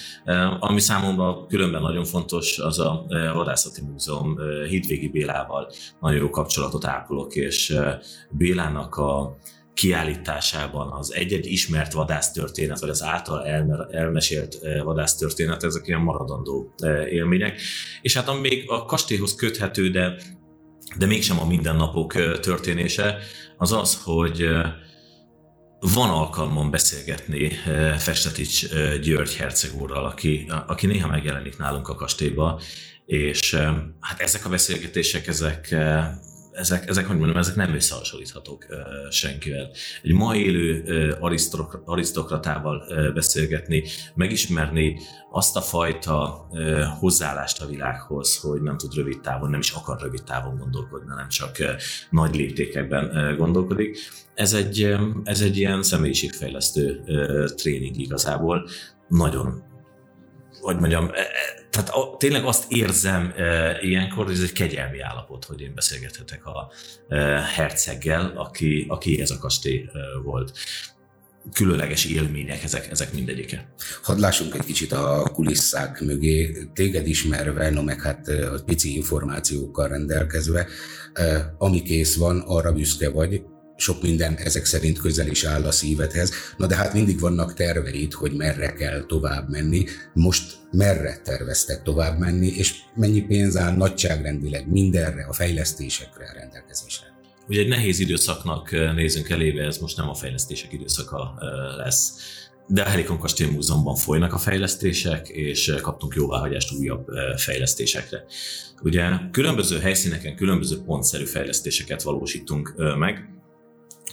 ami 0.59 0.79
számomra 0.79 1.45
különben 1.45 1.81
nagyon 1.81 2.05
fontos, 2.05 2.59
az 2.59 2.79
a 2.79 3.05
Vadászati 3.33 3.81
Múzeum 3.81 4.37
Hídvégi 4.67 5.07
Bélával 5.07 5.71
nagyon 5.99 6.19
jó 6.19 6.29
kapcsolatot 6.29 6.85
ápolok, 6.85 7.35
és 7.35 7.77
Bélának 8.29 8.95
a 8.95 9.37
kiállításában 9.77 10.91
az 10.91 11.13
egy-egy 11.13 11.45
ismert 11.45 11.93
vadásztörténet, 11.93 12.79
vagy 12.79 12.89
az 12.89 13.03
által 13.03 13.45
elmesélt 13.91 14.57
vadásztörténet, 14.83 15.63
ezek 15.63 15.87
ilyen 15.87 16.01
maradandó 16.01 16.73
élmények. 17.09 17.61
És 18.01 18.13
hát 18.15 18.27
ami 18.27 18.39
még 18.39 18.69
a 18.69 18.85
kastélyhoz 18.85 19.35
köthető, 19.35 19.89
de, 19.89 20.15
de 20.97 21.05
mégsem 21.05 21.39
a 21.39 21.45
mindennapok 21.45 22.39
történése, 22.39 23.17
az 23.57 23.71
az, 23.71 24.01
hogy 24.03 24.47
van 25.79 26.09
alkalmam 26.09 26.71
beszélgetni 26.71 27.51
Festetics 27.97 28.67
György 29.01 29.35
herceg 29.35 29.81
úrral, 29.81 30.05
aki, 30.05 30.51
aki 30.67 30.85
néha 30.85 31.07
megjelenik 31.07 31.57
nálunk 31.57 31.87
a 31.87 31.95
kastélyba, 31.95 32.61
és 33.05 33.53
hát 33.99 34.19
ezek 34.19 34.45
a 34.45 34.49
beszélgetések, 34.49 35.27
ezek 35.27 35.75
ezek, 36.57 36.87
ezek, 36.87 37.05
hogy 37.05 37.17
mondjam, 37.17 37.37
ezek 37.37 37.55
nem 37.55 37.73
összehasonlíthatók 37.73 38.65
senkivel. 39.09 39.69
Egy 40.03 40.13
ma 40.13 40.35
élő 40.35 40.83
arisztok, 41.19 41.81
arisztokratával 41.85 42.83
beszélgetni, 43.13 43.83
megismerni 44.15 44.99
azt 45.31 45.55
a 45.55 45.61
fajta 45.61 46.47
hozzáállást 46.99 47.61
a 47.61 47.65
világhoz, 47.65 48.37
hogy 48.37 48.61
nem 48.61 48.77
tud 48.77 48.95
rövid 48.95 49.19
távon, 49.19 49.49
nem 49.49 49.59
is 49.59 49.71
akar 49.71 50.01
rövid 50.01 50.23
távon 50.23 50.57
gondolkodni, 50.57 51.13
nem 51.15 51.29
csak 51.29 51.55
nagy 52.09 52.35
léptékekben 52.35 53.35
gondolkodik. 53.37 53.97
Ez 54.35 54.53
egy, 54.53 54.95
ez 55.23 55.41
egy 55.41 55.57
ilyen 55.57 55.83
személyiségfejlesztő 55.83 57.03
tréning 57.55 57.99
igazából. 57.99 58.69
Nagyon 59.07 59.63
hogy 60.61 60.79
mondjam, 60.79 61.05
e, 61.05 61.19
e, 61.19 61.66
tehát 61.77 61.91
a, 61.91 62.15
tényleg 62.19 62.45
azt 62.45 62.71
érzem 62.71 63.33
e, 63.37 63.77
ilyenkor, 63.81 64.25
hogy 64.25 64.33
ez 64.33 64.41
egy 64.41 64.51
kegyelmi 64.51 64.99
állapot, 64.99 65.45
hogy 65.45 65.61
én 65.61 65.71
beszélgethetek 65.75 66.45
a 66.45 66.71
e, 67.07 67.17
herceggel, 67.55 68.33
aki, 68.35 68.85
aki 68.87 69.21
ez 69.21 69.31
a 69.31 69.37
kastély 69.37 69.89
e, 69.93 70.19
volt. 70.23 70.57
Különleges 71.53 72.05
élmények 72.05 72.63
ezek, 72.63 72.91
ezek 72.91 73.13
mindegyike. 73.13 73.73
Hadd 74.01 74.19
lássunk 74.19 74.53
egy 74.53 74.65
kicsit 74.65 74.91
a 74.91 75.29
kulisszák 75.33 76.01
mögé, 76.01 76.67
téged 76.73 77.07
ismerve, 77.07 77.69
no 77.69 77.83
meg 77.83 78.01
hát 78.01 78.27
e, 78.27 78.49
pici 78.65 78.95
információkkal 78.95 79.87
rendelkezve, 79.87 80.67
e, 81.13 81.55
ami 81.57 81.81
kész 81.81 82.15
van, 82.15 82.39
arra 82.39 82.71
büszke 82.71 83.09
vagy, 83.09 83.41
sok 83.77 84.01
minden 84.01 84.35
ezek 84.35 84.65
szerint 84.65 84.99
közel 84.99 85.27
is 85.27 85.43
áll 85.43 85.63
a 85.63 85.71
szívedhez. 85.71 86.31
Na 86.57 86.67
de 86.67 86.75
hát 86.75 86.93
mindig 86.93 87.19
vannak 87.19 87.53
terveid, 87.53 88.13
hogy 88.13 88.31
merre 88.31 88.73
kell 88.73 89.05
tovább 89.05 89.49
menni. 89.49 89.85
Most 90.13 90.55
merre 90.71 91.17
terveztek 91.23 91.83
tovább 91.83 92.19
menni, 92.19 92.47
és 92.47 92.75
mennyi 92.95 93.21
pénz 93.21 93.57
áll 93.57 93.75
nagyságrendileg 93.75 94.71
mindenre, 94.71 95.25
a 95.29 95.33
fejlesztésekre 95.33 96.25
a 96.25 96.39
rendelkezésre? 96.39 97.05
Ugye 97.47 97.61
egy 97.61 97.67
nehéz 97.67 97.99
időszaknak 97.99 98.71
nézünk 98.71 99.29
elébe, 99.29 99.63
ez 99.63 99.77
most 99.77 99.97
nem 99.97 100.09
a 100.09 100.13
fejlesztések 100.13 100.73
időszaka 100.73 101.37
lesz. 101.77 102.13
De 102.67 102.81
a 102.81 102.85
Helikon 102.85 103.19
Kastély 103.19 103.49
Múzeumban 103.49 103.95
folynak 103.95 104.33
a 104.33 104.37
fejlesztések, 104.37 105.27
és 105.27 105.73
kaptunk 105.81 106.15
jóváhagyást 106.15 106.73
újabb 106.73 107.07
fejlesztésekre. 107.37 108.25
Ugye 108.81 109.09
különböző 109.31 109.79
helyszíneken 109.79 110.35
különböző 110.35 110.81
pontszerű 110.85 111.25
fejlesztéseket 111.25 112.01
valósítunk 112.01 112.73
meg, 112.97 113.29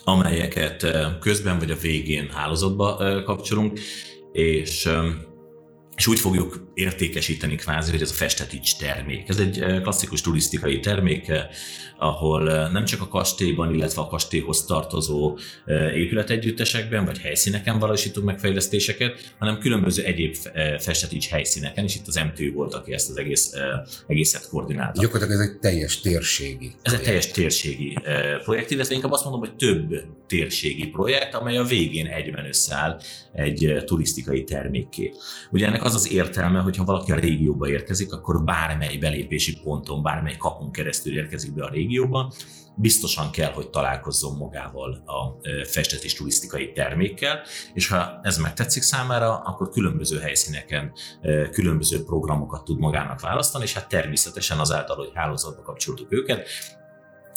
amelyeket 0.04 0.86
közben 1.20 1.58
vagy 1.58 1.70
a 1.70 1.76
végén 1.76 2.30
hálózatba 2.30 3.22
kapcsolunk, 3.24 3.80
és 4.32 4.88
és 5.96 6.06
úgy 6.06 6.18
fogjuk 6.18 6.72
értékesíteni 6.74 7.54
kvázi, 7.54 7.90
hogy 7.90 8.02
ez 8.02 8.10
a 8.10 8.14
festetics 8.14 8.76
termék. 8.76 9.28
Ez 9.28 9.38
egy 9.38 9.64
klasszikus 9.82 10.20
turisztikai 10.20 10.80
termék, 10.80 11.32
ahol 11.98 12.68
nem 12.68 12.84
csak 12.84 13.00
a 13.00 13.08
kastélyban, 13.08 13.74
illetve 13.74 14.02
a 14.02 14.06
kastélyhoz 14.06 14.64
tartozó 14.64 15.38
épületegyüttesekben 15.94 17.04
vagy 17.04 17.18
helyszíneken 17.18 17.78
valósítunk 17.78 18.26
megfejlesztéseket, 18.26 19.34
hanem 19.38 19.58
különböző 19.58 20.02
egyéb 20.02 20.36
festetics 20.78 21.28
helyszíneken, 21.28 21.84
és 21.84 21.94
itt 21.94 22.06
az 22.06 22.14
MTÜ 22.14 22.52
volt, 22.52 22.74
aki 22.74 22.92
ezt 22.92 23.10
az 23.10 23.16
egész, 23.16 23.52
egészet 24.06 24.48
koordinálta. 24.48 25.00
Gyakorlatilag 25.00 25.40
ez 25.40 25.48
egy 25.48 25.58
teljes 25.58 26.00
térségi 26.00 26.72
Ez 26.82 26.92
egy 26.92 27.02
teljes 27.02 27.30
térségi 27.30 27.98
projekt, 28.44 28.70
illetve 28.70 28.94
inkább 28.94 29.12
azt 29.12 29.24
mondom, 29.24 29.40
hogy 29.40 29.56
több 29.56 30.02
térségi 30.26 30.86
projekt, 30.86 31.34
amely 31.34 31.56
a 31.56 31.64
végén 31.64 32.06
egyben 32.06 32.46
összeáll 32.46 33.00
egy 33.32 33.82
turisztikai 33.84 34.44
termékké. 34.44 35.12
Ugye 35.50 35.66
ennek 35.66 35.84
az 35.84 35.94
az 35.94 36.12
értelme, 36.12 36.60
hogy 36.64 36.76
ha 36.76 36.84
valaki 36.84 37.12
a 37.12 37.18
régióba 37.18 37.68
érkezik, 37.68 38.12
akkor 38.12 38.44
bármely 38.44 38.96
belépési 38.96 39.60
ponton, 39.60 40.02
bármely 40.02 40.36
kapun 40.36 40.72
keresztül 40.72 41.16
érkezik 41.16 41.54
be 41.54 41.64
a 41.64 41.70
régióba, 41.70 42.32
biztosan 42.76 43.30
kell, 43.30 43.52
hogy 43.52 43.70
találkozzon 43.70 44.36
magával 44.36 45.02
a 45.06 45.48
festetés 45.64 46.14
turisztikai 46.14 46.72
termékkel, 46.72 47.40
és 47.74 47.88
ha 47.88 48.20
ez 48.22 48.38
megtetszik 48.38 48.82
számára, 48.82 49.38
akkor 49.38 49.68
különböző 49.68 50.18
helyszíneken 50.18 50.92
különböző 51.50 52.04
programokat 52.04 52.64
tud 52.64 52.78
magának 52.78 53.20
választani, 53.20 53.64
és 53.64 53.74
hát 53.74 53.88
természetesen 53.88 54.58
azáltal, 54.58 54.96
hogy 54.96 55.10
hálózatba 55.14 55.62
kapcsoltuk 55.62 56.12
őket, 56.12 56.48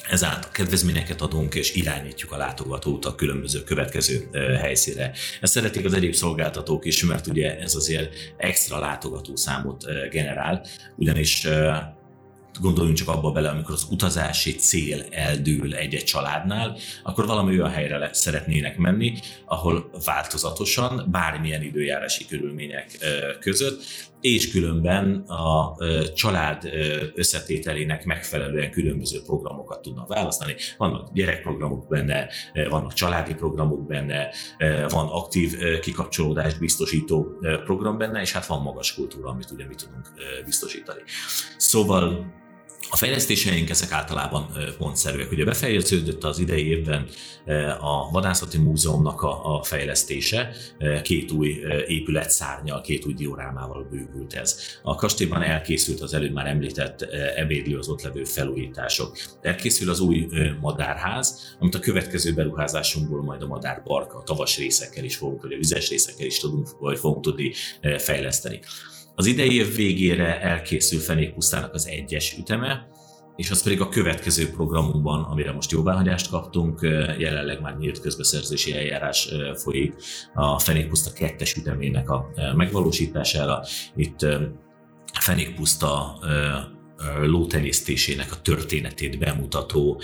ezáltal 0.10 0.52
kedvezményeket 0.52 1.22
adunk, 1.22 1.56
és 1.56 1.76
irányítjuk 1.76 2.32
a 2.32 2.38
látogatót 2.38 3.06
a 3.06 3.16
különböző 3.16 3.64
következő 3.64 4.30
helyszínre. 4.62 5.12
Ezt 5.42 5.54
szeretik 5.54 5.86
az 5.86 5.94
egyéb 5.94 6.14
szolgáltatók 6.14 6.86
is, 6.86 7.06
mert 7.06 7.28
ugye 7.28 7.60
ez 7.60 7.76
azért 7.76 8.34
extra 8.38 8.80
látogató 8.80 9.36
számot 9.36 9.86
generál, 10.12 10.66
ugyanis 10.96 11.48
gondoljunk 12.62 12.98
csak 12.98 13.08
abba 13.08 13.32
bele, 13.32 13.50
amikor 13.50 13.74
az 13.74 13.88
utazási 13.90 14.56
cél 14.56 15.06
eldől 15.10 15.76
egy-egy 15.76 16.04
családnál, 16.04 16.78
akkor 17.04 17.26
valami 17.26 17.60
olyan 17.60 17.72
helyre 17.72 18.10
szeretnének 18.14 18.78
menni, 18.78 19.14
ahol 19.46 19.90
változatosan, 20.06 21.08
bármilyen 21.12 21.64
időjárási 21.64 22.26
körülmények 22.26 22.98
között, 23.40 23.84
és 24.22 24.52
különben 24.52 25.16
a 25.28 25.78
család 26.14 26.70
összetételének 27.16 28.06
megfelelően 28.06 28.72
különböző 28.72 29.22
programokat 29.26 29.82
tudnak 29.82 30.08
választani. 30.08 30.56
Vannak 30.78 31.14
gyerekprogramok 31.14 31.88
benne, 31.88 32.30
vannak 32.70 32.94
családi 32.94 33.34
programok 33.34 33.88
benne, 33.88 34.30
van 34.90 35.08
aktív 35.08 35.58
kikapcsolódást 35.82 36.60
biztosító 36.60 37.28
program 37.64 37.98
benne, 37.98 38.22
és 38.22 38.32
hát 38.32 38.46
van 38.46 38.62
magas 38.62 38.94
kultúra, 38.94 39.30
amit 39.30 39.52
ugye 39.52 39.66
mi 39.68 39.76
tudunk 39.76 40.08
biztosítani. 40.46 41.02
Szóval 41.58 42.26
A 42.90 42.96
fejlesztéseink 42.96 43.70
ezek 43.70 43.92
általában 43.92 44.48
pontszerűek. 44.78 45.32
Ugye 45.32 45.46
befejeződött 45.46 46.24
az 46.24 46.40
idei 46.40 46.68
évben 46.68 47.08
a 47.80 48.12
Vadászati 48.12 48.58
Múzeumnak 48.58 49.22
a, 49.22 49.58
a 49.58 49.64
fejlesztése, 49.64 50.56
két 51.04 51.32
új 51.32 51.60
épület 51.88 52.30
szárnyal, 52.30 52.82
két 52.82 53.06
új 53.06 53.14
diorámával 53.14 53.88
bővült 53.92 54.34
ez. 54.34 54.60
A 54.84 54.96
kastélyban 54.96 55.42
elkészült 55.42 56.02
az 56.02 56.14
előbb 56.14 56.34
már 56.34 56.48
említett 56.48 57.02
ebédlő, 57.36 57.78
az 57.78 57.88
ott 57.88 58.02
levő 58.02 58.24
felújítások. 58.24 59.18
Elkészül 59.42 59.90
az 59.90 60.00
új 60.00 60.28
madárház, 60.62 61.56
amit 61.60 61.76
a 61.76 61.80
következő 61.80 62.34
beruházásunkból 62.34 63.24
majd 63.24 63.42
a 63.42 63.48
madárpark, 63.48 64.14
a 64.14 64.24
tavas 64.24 64.58
részekkel 64.58 65.04
is 65.04 65.16
fogunk, 65.16 65.42
vagy 65.42 65.54
a 65.54 65.58
vizes 65.58 65.90
részekkel 65.90 66.26
is 66.26 66.40
tudunk, 66.40 66.70
vagy 66.80 67.00
fogunk 67.00 67.24
tudni 67.24 67.54
fejleszteni. 67.98 68.60
Az 69.20 69.26
idei 69.26 69.56
év 69.56 69.76
végére 69.76 70.42
elkészül 70.42 71.00
Fenékpusztának 71.00 71.74
az 71.74 71.88
egyes 71.88 72.38
üteme, 72.40 72.88
és 73.36 73.52
az 73.52 73.64
pedig 73.64 73.82
a 73.82 73.90
következő 73.90 74.50
programunkban, 74.50 75.24
amire 75.24 75.52
most 75.52 75.72
jóváhagyást 75.72 76.30
kaptunk, 76.30 76.80
jelenleg 77.18 77.62
már 77.62 77.78
nyílt 77.78 78.00
közbeszerzési 78.00 78.74
eljárás 78.74 79.30
folyik 79.56 79.94
a 80.34 80.60
Fenékpuszta 80.60 81.14
kettes 81.14 81.56
ütemének 81.56 82.10
a 82.10 82.30
megvalósítására. 82.56 83.64
Itt 83.96 84.26
Fenékpuszta 85.20 86.20
lótenyésztésének 87.22 88.32
a 88.32 88.42
történetét 88.42 89.20
bemutató 89.20 90.02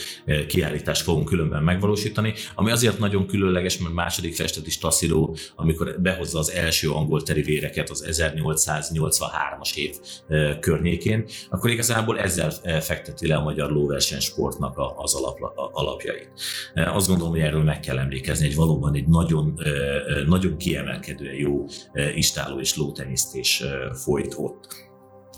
kiállítást 0.48 1.02
fogunk 1.02 1.26
különben 1.26 1.64
megvalósítani, 1.64 2.34
ami 2.56 2.72
azért 2.72 3.00
nagyon 3.00 3.28
különleges, 3.28 3.78
mert 3.78 3.94
második 3.94 4.36
festet 4.36 4.68
is 4.68 4.78
taszíró, 4.78 5.36
amikor 5.56 6.02
behozza 6.02 6.40
az 6.40 6.52
első 6.52 6.90
angol 6.90 7.24
terivéreket 7.24 7.90
az 7.90 8.06
1883-as 8.10 9.76
év 9.76 9.96
környékén, 10.60 11.26
akkor 11.50 11.70
igazából 11.70 12.20
ezzel 12.20 12.52
fekteti 12.82 13.28
le 13.28 13.36
a 13.36 13.44
magyar 13.44 13.72
lóversenysportnak 13.72 14.78
az 14.96 15.16
alapjait. 15.72 16.32
Azt 16.76 17.08
gondolom, 17.08 17.32
hogy 17.32 17.42
erről 17.42 17.64
meg 17.64 17.80
kell 17.80 18.00
emlékezni, 18.00 18.46
hogy 18.46 18.56
valóban 18.56 18.96
egy 18.96 19.08
nagyon, 19.08 19.60
nagyon 20.28 20.58
kiemelkedően 20.58 21.36
jó 21.36 21.66
istáló 22.16 22.60
és 22.60 22.76
lótenyésztés 22.78 23.64
folyt 23.94 24.34
ott 24.38 24.92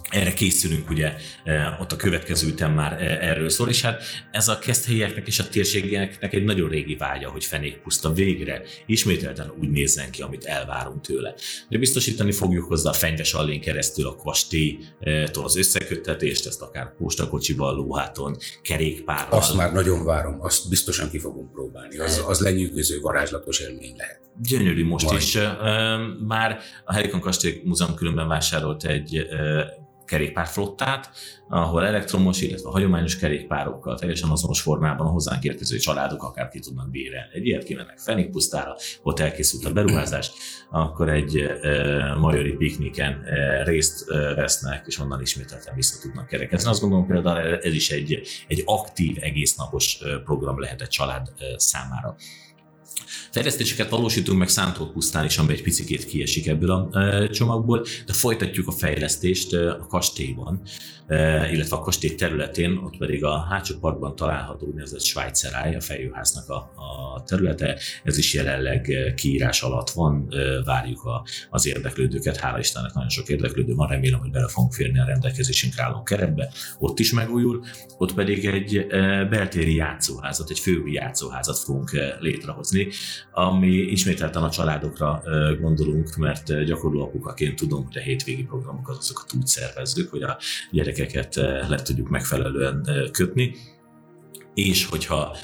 erre 0.09 0.33
készülünk, 0.33 0.89
ugye 0.89 1.13
e, 1.43 1.77
ott 1.81 1.91
a 1.91 1.95
következő 1.95 2.47
ütem 2.47 2.73
már 2.73 2.93
e, 2.93 3.17
erről 3.21 3.49
szól, 3.49 3.69
és 3.69 3.81
hát 3.81 4.03
ez 4.31 4.47
a 4.47 4.59
keszthelyieknek 4.59 5.27
és 5.27 5.39
a 5.39 5.47
térségének 5.47 6.33
egy 6.33 6.43
nagyon 6.43 6.69
régi 6.69 6.95
vágya, 6.95 7.29
hogy 7.29 7.43
fenékpuszta 7.43 8.13
végre 8.13 8.61
ismételten 8.85 9.53
úgy 9.59 9.69
nézzen 9.69 10.11
ki, 10.11 10.21
amit 10.21 10.45
elvárunk 10.45 11.01
tőle. 11.01 11.33
De 11.69 11.77
biztosítani 11.77 12.31
fogjuk 12.31 12.65
hozzá 12.65 12.89
a 12.89 12.93
fenyves 12.93 13.33
allén 13.33 13.61
keresztül 13.61 14.07
a 14.07 14.15
kastélytól 14.15 15.43
az 15.43 15.57
összeköttetést, 15.57 16.45
ezt 16.45 16.61
akár 16.61 16.95
postakocsival, 16.97 17.75
lóháton, 17.75 18.37
kerékpárral. 18.61 19.39
Azt 19.39 19.55
már 19.55 19.73
nagyon 19.73 20.05
várom, 20.05 20.41
azt 20.41 20.69
biztosan 20.69 21.09
ki 21.09 21.19
fogunk 21.19 21.51
próbálni, 21.51 21.97
az, 21.97 22.23
az 22.27 22.39
lenyűgöző, 22.39 22.99
varázslatos 22.99 23.59
élmény 23.59 23.95
lehet. 23.97 24.23
Gyönyörű 24.41 24.85
most 24.85 25.05
Majd. 25.05 25.21
is. 25.21 25.37
Már 26.27 26.59
a 26.85 26.93
Helikon 26.93 27.19
Kastély 27.19 27.61
Múzeum 27.63 27.95
különben 27.95 28.27
vásárolt 28.27 28.85
egy 28.85 29.27
kerékpárflottát, 30.05 31.09
ahol 31.49 31.85
elektromos, 31.85 32.41
illetve 32.41 32.69
hagyományos 32.69 33.17
kerékpárokkal 33.17 33.99
teljesen 33.99 34.29
azonos 34.29 34.61
formában 34.61 35.07
a 35.07 35.09
hozzánk 35.09 35.43
érkező 35.43 35.77
családok 35.77 36.23
akár 36.23 36.49
ki 36.49 36.59
tudnak 36.59 36.89
bérelni. 36.89 37.29
Egy 37.33 37.45
ilyet 37.45 37.63
kimennek 37.63 37.97
Fenikpusztára, 37.97 38.75
ott 39.03 39.19
elkészült 39.19 39.65
a 39.65 39.73
beruházás, 39.73 40.31
akkor 40.69 41.09
egy 41.09 41.37
e, 41.37 42.15
majori 42.15 42.53
pikniken 42.53 43.23
e, 43.23 43.63
részt 43.63 44.09
e, 44.09 44.33
vesznek, 44.33 44.85
és 44.87 44.99
onnan 44.99 45.21
ismételten 45.21 45.75
vissza 45.75 46.01
tudnak 46.01 46.27
kerekezni. 46.27 46.69
Azt 46.69 46.81
gondolom 46.81 47.07
például 47.07 47.57
ez 47.57 47.73
is 47.73 47.89
egy, 47.89 48.21
egy 48.47 48.63
aktív, 48.65 49.17
egésznapos 49.19 49.99
program 50.23 50.59
lehet 50.59 50.81
egy 50.81 50.87
család 50.87 51.27
számára. 51.55 52.15
Fejlesztéseket 53.31 53.89
valósítunk 53.89 54.39
meg 54.39 54.49
Szántó 54.49 54.85
pusztán 54.85 55.25
is, 55.25 55.37
ami 55.37 55.53
egy 55.53 55.63
picit 55.63 56.05
kiesik 56.05 56.47
ebből 56.47 56.71
a 56.71 57.29
csomagból, 57.29 57.85
de 58.05 58.13
folytatjuk 58.13 58.67
a 58.67 58.71
fejlesztést 58.71 59.53
a 59.53 59.85
kastélyban, 59.89 60.61
illetve 61.51 61.75
a 61.75 61.79
kastély 61.79 62.15
területén, 62.15 62.77
ott 62.77 62.97
pedig 62.97 63.23
a 63.23 63.39
hátsó 63.49 63.75
parkban 63.79 64.15
található 64.15 64.65
úgynevezett 64.67 65.01
Svájceráj, 65.01 65.75
a 65.75 65.81
fejőháznak 65.81 66.49
a, 66.49 66.55
a 66.55 67.23
területe, 67.23 67.79
ez 68.03 68.17
is 68.17 68.33
jelenleg 68.33 69.13
kiírás 69.15 69.61
alatt 69.61 69.89
van, 69.89 70.33
várjuk 70.65 71.03
a, 71.03 71.25
az 71.49 71.67
érdeklődőket, 71.67 72.37
hála 72.37 72.59
Istennek 72.59 72.93
nagyon 72.93 73.09
sok 73.09 73.29
érdeklődő 73.29 73.73
van, 73.73 73.87
remélem, 73.87 74.19
hogy 74.19 74.31
bele 74.31 74.47
fogunk 74.47 74.73
férni 74.73 74.99
a 74.99 75.05
rendelkezésünkre 75.05 75.83
álló 75.83 76.03
keretbe, 76.03 76.51
ott 76.79 76.99
is 76.99 77.11
megújul, 77.11 77.65
ott 77.97 78.13
pedig 78.13 78.45
egy 78.45 78.87
beltéri 79.29 79.75
játszóházat, 79.75 80.49
egy 80.49 80.59
főúj 80.59 80.91
játszóházat 80.91 81.57
fogunk 81.57 81.91
létrehozni, 82.19 82.74
ami 83.31 83.67
ismételten 83.67 84.43
a 84.43 84.49
családokra 84.49 85.23
gondolunk, 85.59 86.15
mert 86.15 86.63
gyakorló 86.63 87.03
apukaként 87.03 87.55
tudom, 87.55 87.85
hogy 87.85 87.97
a 87.97 88.01
hétvégi 88.01 88.43
programokat 88.43 88.97
azokat 88.97 89.33
úgy 89.37 89.47
szervezzük, 89.47 90.09
hogy 90.09 90.23
a 90.23 90.37
gyerekeket 90.71 91.35
le 91.69 91.81
tudjuk 91.83 92.09
megfelelően 92.09 92.89
kötni, 93.11 93.55
és 94.53 94.85
hogyha 94.85 95.35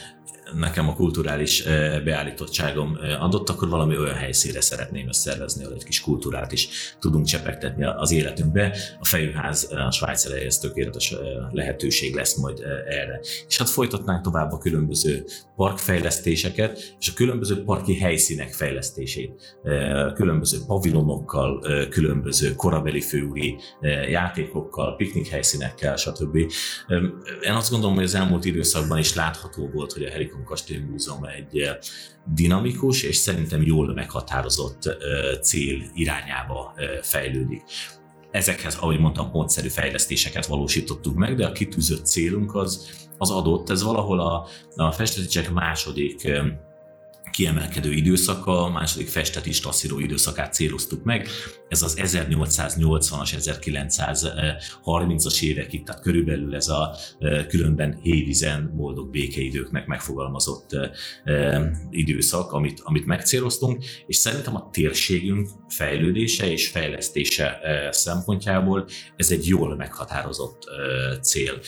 nekem 0.53 0.89
a 0.89 0.93
kulturális 0.93 1.63
beállítottságom 2.03 2.97
adott, 3.19 3.49
akkor 3.49 3.69
valami 3.69 3.97
olyan 3.97 4.15
helyszínre 4.15 4.61
szeretném 4.61 5.07
ezt 5.07 5.19
szervezni, 5.19 5.63
ahol 5.63 5.75
egy 5.75 5.83
kis 5.83 6.01
kultúrát 6.01 6.51
is 6.51 6.69
tudunk 6.99 7.25
csepegtetni 7.25 7.83
az 7.83 8.11
életünkbe. 8.11 8.77
A 8.99 9.05
fejőház 9.05 9.71
a 9.87 9.91
Svájc 9.91 10.25
ez 10.25 10.57
tökéletes 10.57 11.15
lehetőség 11.51 12.15
lesz 12.15 12.35
majd 12.35 12.59
erre. 12.87 13.19
És 13.47 13.57
hát 13.57 13.69
folytatnánk 13.69 14.23
tovább 14.23 14.51
a 14.51 14.57
különböző 14.57 15.25
parkfejlesztéseket, 15.55 16.95
és 16.99 17.09
a 17.09 17.13
különböző 17.15 17.63
parki 17.63 17.97
helyszínek 17.97 18.53
fejlesztését, 18.53 19.57
különböző 20.13 20.57
pavilonokkal, 20.67 21.65
különböző 21.89 22.55
korabeli 22.55 23.01
főúri 23.01 23.57
játékokkal, 24.09 24.95
piknik 24.95 25.27
helyszínekkel, 25.27 25.95
stb. 25.95 26.35
Én 27.41 27.53
azt 27.53 27.71
gondolom, 27.71 27.95
hogy 27.95 28.03
az 28.03 28.15
elmúlt 28.15 28.45
időszakban 28.45 28.97
is 28.97 29.15
látható 29.15 29.69
volt, 29.73 29.93
hogy 29.93 30.03
a 30.03 30.09
Herikon 30.09 30.40
Kastély 30.43 30.77
Múzeum 30.77 31.23
egy 31.23 31.59
eh, 31.59 31.77
dinamikus 32.25 33.03
és 33.03 33.15
szerintem 33.15 33.63
jól 33.63 33.93
meghatározott 33.93 34.85
eh, 34.85 34.95
cél 35.41 35.91
irányába 35.93 36.73
eh, 36.75 36.89
fejlődik. 37.01 37.63
Ezekhez, 38.31 38.75
ahogy 38.75 38.99
mondtam, 38.99 39.31
pontszerű 39.31 39.67
fejlesztéseket 39.67 40.45
valósítottuk 40.45 41.15
meg, 41.15 41.35
de 41.35 41.45
a 41.45 41.51
kitűzött 41.51 42.05
célunk 42.05 42.55
az, 42.55 42.89
az 43.17 43.29
adott. 43.29 43.69
Ez 43.69 43.83
valahol 43.83 44.19
a, 44.19 44.47
a 44.75 44.91
festeticsek 44.91 45.51
második 45.51 46.27
kiemelkedő 47.31 47.91
időszaka, 47.91 48.63
a 48.63 48.69
második 48.69 49.07
festetis 49.07 49.59
tasszíró 49.59 49.99
időszakát 49.99 50.53
céloztuk 50.53 51.03
meg. 51.03 51.27
Ez 51.67 51.81
az 51.81 51.97
1880-as, 52.01 53.33
1930-as 54.83 55.43
évekig, 55.43 55.83
tehát 55.83 56.01
körülbelül 56.01 56.55
ez 56.55 56.67
a 56.67 56.95
különben 57.47 57.99
hévizen 58.01 58.73
boldog 58.75 59.09
békeidőknek 59.09 59.85
megfogalmazott 59.85 60.69
időszak, 61.89 62.51
amit, 62.51 62.81
amit 62.83 63.05
megcéloztunk, 63.05 63.83
és 64.07 64.15
szerintem 64.15 64.55
a 64.55 64.69
térségünk 64.71 65.49
fejlődése 65.67 66.51
és 66.51 66.67
fejlesztése 66.67 67.59
szempontjából 67.91 68.87
ez 69.15 69.31
egy 69.31 69.47
jól 69.47 69.75
meghatározott 69.75 70.63
cél 71.21 71.59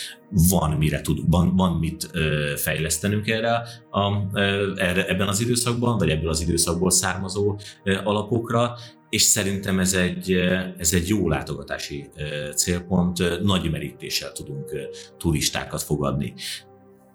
van 0.50 0.72
mire 0.72 1.02
tud, 1.02 1.20
van, 1.30 1.56
van 1.56 1.78
mit 1.78 2.12
fejlesztenünk 2.56 3.28
erre, 3.28 3.62
a, 3.92 4.38
erre 4.76 5.08
ebben 5.08 5.28
az 5.28 5.40
időszakban, 5.40 5.98
vagy 5.98 6.10
ebből 6.10 6.30
az 6.30 6.42
időszakból 6.42 6.92
származó 6.92 7.58
alapokra, 8.04 8.76
és 9.10 9.22
szerintem 9.22 9.80
ez 9.80 9.94
egy, 9.94 10.32
ez 10.78 10.94
egy 10.94 11.08
jó 11.08 11.30
látogatási 11.30 12.10
célpont, 12.56 13.42
nagy 13.44 13.72
merítéssel 13.72 14.32
tudunk 14.32 14.70
turistákat 15.18 15.82
fogadni. 15.82 16.34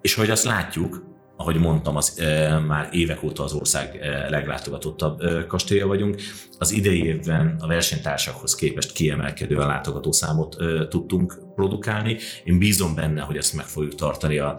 És 0.01 0.15
hogy 0.15 0.31
azt 0.31 0.45
látjuk, 0.45 1.05
ahogy 1.41 1.57
mondtam, 1.57 1.97
az, 1.97 2.19
e, 2.19 2.59
már 2.59 2.89
évek 2.93 3.23
óta 3.23 3.43
az 3.43 3.53
ország 3.53 3.97
e, 3.97 4.31
leglátogatottabb 4.31 5.21
e, 5.21 5.47
kastélya 5.47 5.87
vagyunk. 5.87 6.21
Az 6.59 6.71
idei 6.71 7.05
évben 7.05 7.57
a 7.61 7.67
versenytársakhoz 7.67 8.55
képest 8.55 8.93
kiemelkedően 8.93 9.67
látogatószámot 9.67 10.61
e, 10.61 10.89
tudtunk 10.89 11.39
produkálni. 11.55 12.17
Én 12.45 12.59
bízom 12.59 12.95
benne, 12.95 13.21
hogy 13.21 13.37
ezt 13.37 13.55
meg 13.55 13.65
fogjuk 13.65 13.95
tartani 13.95 14.39
a, 14.39 14.59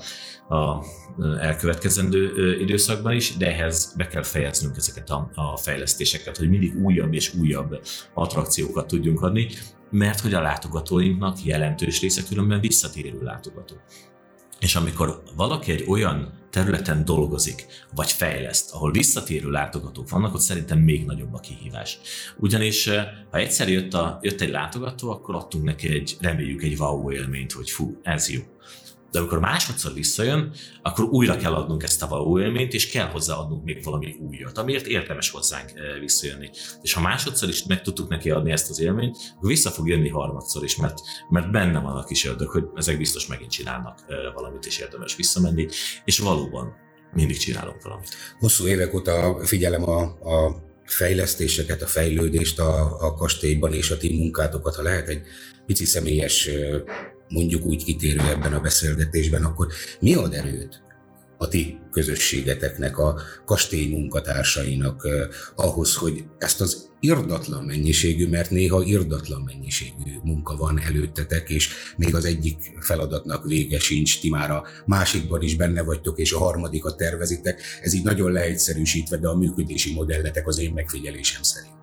a 0.49 0.83
elkövetkezendő 1.39 2.55
időszakban 2.59 3.13
is, 3.13 3.37
de 3.37 3.47
ehhez 3.47 3.93
be 3.97 4.07
kell 4.07 4.23
fejeznünk 4.23 4.77
ezeket 4.77 5.09
a, 5.09 5.31
a 5.35 5.57
fejlesztéseket, 5.57 6.37
hogy 6.37 6.49
mindig 6.49 6.75
újabb 6.75 7.13
és 7.13 7.33
újabb 7.33 7.81
attrakciókat 8.13 8.87
tudjunk 8.87 9.21
adni, 9.21 9.47
mert 9.91 10.19
hogy 10.19 10.33
a 10.33 10.41
látogatóinknak 10.41 11.43
jelentős 11.43 12.01
része 12.01 12.21
különben 12.29 12.59
visszatérő 12.59 13.21
látogató 13.21 13.75
És 14.59 14.75
amikor 14.75 15.21
valaki 15.35 15.71
egy 15.71 15.85
olyan 15.87 16.38
területen 16.49 17.05
dolgozik, 17.05 17.65
vagy 17.95 18.11
fejleszt, 18.11 18.71
ahol 18.71 18.91
visszatérő 18.91 19.49
látogatók 19.49 20.09
vannak, 20.09 20.33
ott 20.33 20.41
szerintem 20.41 20.79
még 20.79 21.05
nagyobb 21.05 21.33
a 21.33 21.39
kihívás. 21.39 21.99
Ugyanis 22.37 22.89
ha 23.31 23.37
egyszer 23.37 23.69
jött, 23.69 23.93
a, 23.93 24.19
jött 24.21 24.41
egy 24.41 24.49
látogató, 24.49 25.09
akkor 25.09 25.35
adtunk 25.35 25.63
neki 25.63 25.87
egy, 25.87 26.17
reméljük 26.21 26.63
egy 26.63 26.79
wow 26.79 27.11
élményt, 27.11 27.51
hogy 27.51 27.69
fú, 27.69 27.99
ez 28.03 28.29
jó 28.29 28.41
de 29.11 29.19
amikor 29.19 29.39
másodszor 29.39 29.93
visszajön, 29.93 30.53
akkor 30.81 31.05
újra 31.05 31.37
kell 31.37 31.53
adnunk 31.53 31.83
ezt 31.83 32.03
a 32.03 32.07
való 32.07 32.39
élményt, 32.39 32.73
és 32.73 32.89
kell 32.89 33.07
hozzáadnunk 33.07 33.63
még 33.63 33.83
valami 33.83 34.15
újat, 34.19 34.57
amiért 34.57 34.85
érdemes 34.85 35.29
hozzánk 35.29 35.71
eh, 35.75 35.99
visszajönni. 35.99 36.49
És 36.81 36.93
ha 36.93 37.01
másodszor 37.01 37.49
is 37.49 37.63
meg 37.63 37.81
tudtuk 37.81 38.09
neki 38.09 38.29
adni 38.29 38.51
ezt 38.51 38.69
az 38.69 38.79
élményt, 38.79 39.17
akkor 39.35 39.49
vissza 39.49 39.69
fog 39.69 39.87
jönni 39.87 40.09
harmadszor 40.09 40.63
is, 40.63 40.75
mert, 40.75 40.99
mert 41.29 41.51
benne 41.51 41.79
van 41.79 41.95
a 41.95 42.03
kis 42.03 42.25
ördög, 42.25 42.49
hogy 42.49 42.63
ezek 42.75 42.97
biztos 42.97 43.27
megint 43.27 43.51
csinálnak 43.51 43.99
eh, 44.07 44.17
valamit, 44.33 44.65
és 44.65 44.79
érdemes 44.79 45.15
visszamenni, 45.15 45.67
és 46.05 46.19
valóban 46.19 46.73
mindig 47.13 47.37
csinálunk 47.37 47.81
valamit. 47.81 48.15
Hosszú 48.39 48.67
évek 48.67 48.93
óta 48.93 49.39
figyelem 49.43 49.89
a, 49.89 50.01
a 50.01 50.67
fejlesztéseket, 50.85 51.81
a 51.81 51.87
fejlődést 51.87 52.59
a, 52.59 53.01
a 53.05 53.13
kastélyban 53.13 53.73
és 53.73 53.91
a 53.91 53.97
ti 53.97 54.17
munkátokat, 54.17 54.75
ha 54.75 54.81
lehet 54.81 55.07
egy 55.07 55.21
pici 55.65 55.85
személyes 55.85 56.47
eh, 56.47 56.81
mondjuk 57.29 57.65
úgy 57.65 57.83
kitérő 57.83 58.19
ebben 58.19 58.53
a 58.53 58.59
beszélgetésben, 58.59 59.43
akkor 59.43 59.67
mi 59.99 60.13
ad 60.13 60.33
erőt 60.33 60.81
a 61.41 61.47
ti 61.47 61.79
közösségeteknek, 61.91 62.97
a 62.97 63.21
kastély 63.45 63.89
munkatársainak 63.89 65.07
ahhoz, 65.55 65.95
hogy 65.95 66.23
ezt 66.37 66.61
az 66.61 66.89
irdatlan 66.99 67.63
mennyiségű, 67.63 68.27
mert 68.27 68.49
néha 68.49 68.83
irdatlan 68.83 69.41
mennyiségű 69.41 70.11
munka 70.23 70.55
van 70.55 70.79
előttetek, 70.79 71.49
és 71.49 71.69
még 71.97 72.15
az 72.15 72.25
egyik 72.25 72.77
feladatnak 72.79 73.45
vége 73.45 73.79
sincs, 73.79 74.19
ti 74.19 74.29
már 74.29 74.51
a 74.51 74.65
másikban 74.85 75.41
is 75.41 75.55
benne 75.55 75.81
vagytok, 75.81 76.19
és 76.19 76.31
a 76.31 76.39
harmadikat 76.39 76.97
tervezitek. 76.97 77.61
Ez 77.81 77.93
így 77.93 78.03
nagyon 78.03 78.31
leegyszerűsítve, 78.31 79.17
de 79.17 79.27
a 79.27 79.35
működési 79.35 79.93
modelletek 79.93 80.47
az 80.47 80.59
én 80.59 80.73
megfigyelésem 80.73 81.41
szerint. 81.41 81.77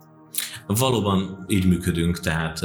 Valóban 0.67 1.45
így 1.49 1.67
működünk, 1.67 2.21
tehát 2.21 2.61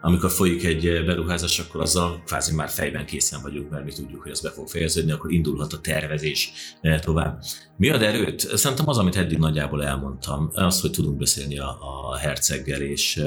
amikor 0.00 0.30
folyik 0.30 0.64
egy 0.64 1.04
beruházás, 1.04 1.58
akkor 1.58 1.80
azzal 1.80 2.22
kvázi 2.26 2.54
már 2.54 2.68
fejben 2.68 3.06
készen 3.06 3.42
vagyunk, 3.42 3.70
mert 3.70 3.84
mi 3.84 3.92
tudjuk, 3.92 4.22
hogy 4.22 4.30
ez 4.30 4.40
be 4.40 4.50
fog 4.50 4.68
fejeződni, 4.68 5.12
akkor 5.12 5.32
indulhat 5.32 5.72
a 5.72 5.80
tervezés 5.80 6.52
tovább. 7.00 7.42
Mi 7.76 7.90
ad 7.90 8.02
erőt? 8.02 8.40
Szerintem 8.40 8.88
az, 8.88 8.98
amit 8.98 9.16
eddig 9.16 9.38
nagyjából 9.38 9.84
elmondtam, 9.84 10.50
az, 10.54 10.80
hogy 10.80 10.90
tudunk 10.90 11.18
beszélni 11.18 11.58
a, 11.58 11.78
a 12.10 12.16
herceggel, 12.16 12.80
és, 12.80 13.22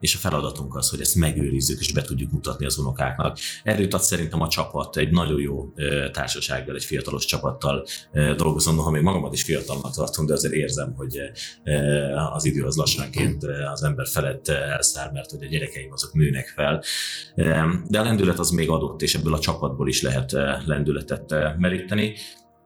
és 0.00 0.14
a 0.14 0.18
feladatunk 0.18 0.76
az, 0.76 0.88
hogy 0.88 1.00
ezt 1.00 1.14
megőrizzük, 1.14 1.80
és 1.80 1.92
be 1.92 2.02
tudjuk 2.02 2.30
mutatni 2.30 2.66
az 2.66 2.78
unokáknak. 2.78 3.38
Erőt 3.62 3.94
ad 3.94 4.00
szerintem 4.00 4.40
a 4.40 4.48
csapat, 4.48 4.96
egy 4.96 5.10
nagyon 5.10 5.40
jó 5.40 5.72
társasággal, 6.12 6.74
egy 6.74 6.84
fiatalos 6.84 7.24
csapattal 7.24 7.86
dolgozom, 8.36 8.76
ha 8.76 8.90
még 8.90 9.02
magamat 9.02 9.32
is 9.32 9.42
fiatalnak 9.42 9.94
tartom, 9.94 10.26
de 10.26 10.32
azért 10.32 10.54
érzem, 10.54 10.94
hogy 10.96 11.16
az 12.32 12.44
idő 12.44 12.64
az 12.64 12.76
lassanként 12.76 13.44
az 13.72 13.82
ember 13.82 14.06
felett 14.06 14.48
elszáll, 14.48 15.10
mert 15.12 15.30
hogy 15.30 15.42
a 15.42 15.48
gyerekeim 15.48 15.92
azok 15.92 16.11
nőnek 16.12 16.52
fel. 16.56 16.82
De 17.88 18.00
a 18.00 18.02
lendület 18.02 18.38
az 18.38 18.50
még 18.50 18.68
adott, 18.68 19.02
és 19.02 19.14
ebből 19.14 19.34
a 19.34 19.38
csapatból 19.38 19.88
is 19.88 20.02
lehet 20.02 20.32
lendületet 20.66 21.34
meríteni. 21.58 22.14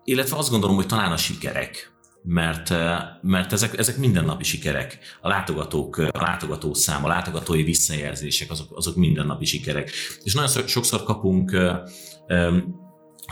Illetve 0.05 0.37
azt 0.37 0.51
gondolom, 0.51 0.77
hogy 0.77 0.87
talán 0.87 1.13
a 1.13 1.17
sikerek, 1.17 1.95
mert, 2.23 2.75
mert 3.23 3.53
ezek, 3.53 3.79
ezek 3.79 3.97
mindennapi 3.97 4.45
sikerek. 4.45 4.99
A 5.21 5.29
látogatók, 5.29 5.97
a 5.97 6.21
látogató 6.21 6.75
szám, 6.75 7.05
a 7.05 7.09
látogatói 7.09 7.63
visszajelzések, 7.63 8.51
azok, 8.51 8.77
azok 8.77 8.97
mindennapi 8.97 9.45
sikerek. 9.45 9.91
És 10.23 10.35
nagyon 10.35 10.67
sokszor 10.67 11.03
kapunk 11.03 11.57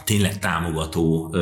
tényleg 0.04 0.38
támogató, 0.38 1.34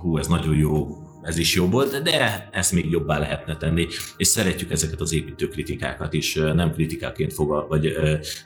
hú, 0.00 0.18
ez 0.18 0.26
nagyon 0.26 0.56
jó 0.56 1.04
ez 1.26 1.38
is 1.38 1.54
jobb 1.54 1.72
volt, 1.72 2.02
de 2.02 2.48
ezt 2.52 2.72
még 2.72 2.90
jobbá 2.90 3.18
lehetne 3.18 3.56
tenni, 3.56 3.86
és 4.16 4.26
szeretjük 4.26 4.70
ezeket 4.70 5.00
az 5.00 5.12
építőkritikákat 5.12 6.12
is, 6.12 6.34
nem 6.34 6.72
kritikáként 6.72 7.32
fogal, 7.32 7.66
vagy 7.66 7.92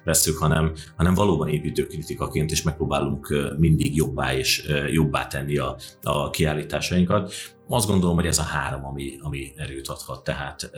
veszük, 0.04 0.36
hanem, 0.36 0.72
hanem 0.96 1.14
valóban 1.14 1.48
építőkritikaként, 1.48 2.50
és 2.50 2.62
megpróbálunk 2.62 3.54
mindig 3.58 3.96
jobbá 3.96 4.36
és 4.36 4.68
jobbá 4.92 5.26
tenni 5.26 5.56
a, 5.56 5.76
a 6.02 6.30
kiállításainkat. 6.30 7.32
Azt 7.68 7.86
gondolom, 7.86 8.14
hogy 8.14 8.26
ez 8.26 8.38
a 8.38 8.42
három, 8.42 8.84
ami, 8.84 9.18
ami 9.20 9.52
erőt 9.56 9.88
adhat, 9.88 10.24
tehát 10.24 10.70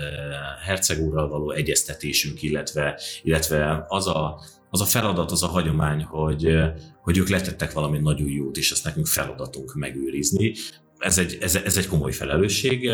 Herceg 0.64 1.00
úrral 1.00 1.28
való 1.28 1.50
egyeztetésünk, 1.50 2.42
illetve, 2.42 3.00
illetve 3.22 3.84
az 3.88 4.06
a, 4.06 4.40
az 4.70 4.80
a 4.80 4.84
feladat, 4.84 5.30
az 5.30 5.42
a 5.42 5.46
hagyomány, 5.46 6.02
hogy, 6.02 6.56
hogy 7.02 7.18
ők 7.18 7.28
letettek 7.28 7.72
valami 7.72 7.98
nagyon 7.98 8.28
jót, 8.28 8.56
és 8.56 8.70
ezt 8.70 8.84
nekünk 8.84 9.06
feladatunk 9.06 9.74
megőrizni 9.74 10.54
ez 11.02 11.18
egy, 11.18 11.38
ez, 11.40 11.54
ez 11.54 11.76
egy 11.76 11.86
komoly 11.86 12.12
felelősség, 12.12 12.90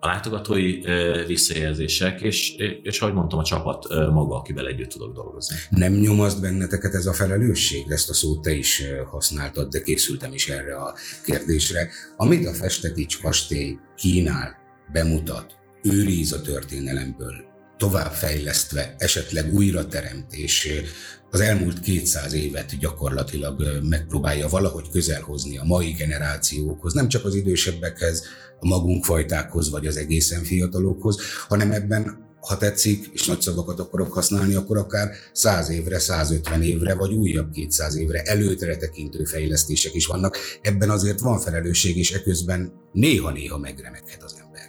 a 0.00 0.06
látogatói 0.06 0.80
visszajelzések, 1.26 2.20
és, 2.20 2.54
és 2.82 3.00
ahogy 3.00 3.14
mondtam, 3.14 3.38
a 3.38 3.44
csapat 3.44 3.88
maga, 3.88 4.36
akivel 4.36 4.66
együtt 4.66 4.88
tudok 4.88 5.14
dolgozni. 5.14 5.56
Nem 5.70 5.92
nyomaszt 5.92 6.40
benneteket 6.40 6.94
ez 6.94 7.06
a 7.06 7.12
felelősség? 7.12 7.84
Ezt 7.88 8.10
a 8.10 8.14
szót 8.14 8.42
te 8.42 8.52
is 8.52 8.82
használtad, 9.10 9.68
de 9.68 9.80
készültem 9.80 10.32
is 10.32 10.48
erre 10.48 10.76
a 10.76 10.94
kérdésre. 11.24 11.88
Amit 12.16 12.46
a 12.46 12.52
Festetics 12.52 13.20
kastély 13.20 13.78
kínál, 13.96 14.56
bemutat, 14.92 15.54
őriz 15.82 16.32
a 16.32 16.40
történelemből, 16.40 17.34
továbbfejlesztve, 17.76 18.94
esetleg 18.98 19.54
újra 19.54 19.86
teremt, 19.86 20.32
és 20.32 20.82
az 21.30 21.40
elmúlt 21.40 21.80
200 21.80 22.32
évet 22.32 22.78
gyakorlatilag 22.78 23.80
megpróbálja 23.82 24.48
valahogy 24.48 24.90
közelhozni 24.90 25.58
a 25.58 25.64
mai 25.64 25.90
generációkhoz, 25.90 26.92
nem 26.92 27.08
csak 27.08 27.24
az 27.24 27.34
idősebbekhez, 27.34 28.24
a 28.60 28.66
magunk 28.66 29.04
fajtákhoz, 29.04 29.70
vagy 29.70 29.86
az 29.86 29.96
egészen 29.96 30.42
fiatalokhoz, 30.42 31.18
hanem 31.48 31.72
ebben 31.72 32.24
ha 32.40 32.56
tetszik, 32.56 33.10
és 33.12 33.26
nagy 33.26 33.40
szavakat 33.40 33.80
akarok 33.80 34.12
használni, 34.12 34.54
akkor 34.54 34.76
akár 34.76 35.10
100 35.32 35.70
évre, 35.70 35.98
150 35.98 36.62
évre, 36.62 36.94
vagy 36.94 37.12
újabb 37.12 37.50
200 37.50 37.96
évre 37.96 38.22
előtre 38.22 38.76
tekintő 38.76 39.24
fejlesztések 39.24 39.94
is 39.94 40.06
vannak. 40.06 40.36
Ebben 40.62 40.90
azért 40.90 41.20
van 41.20 41.38
felelősség, 41.38 41.96
és 41.96 42.12
eközben 42.12 42.72
néha-néha 42.92 43.58
megremeghet 43.58 44.22
az 44.22 44.36
ember. 44.44 44.62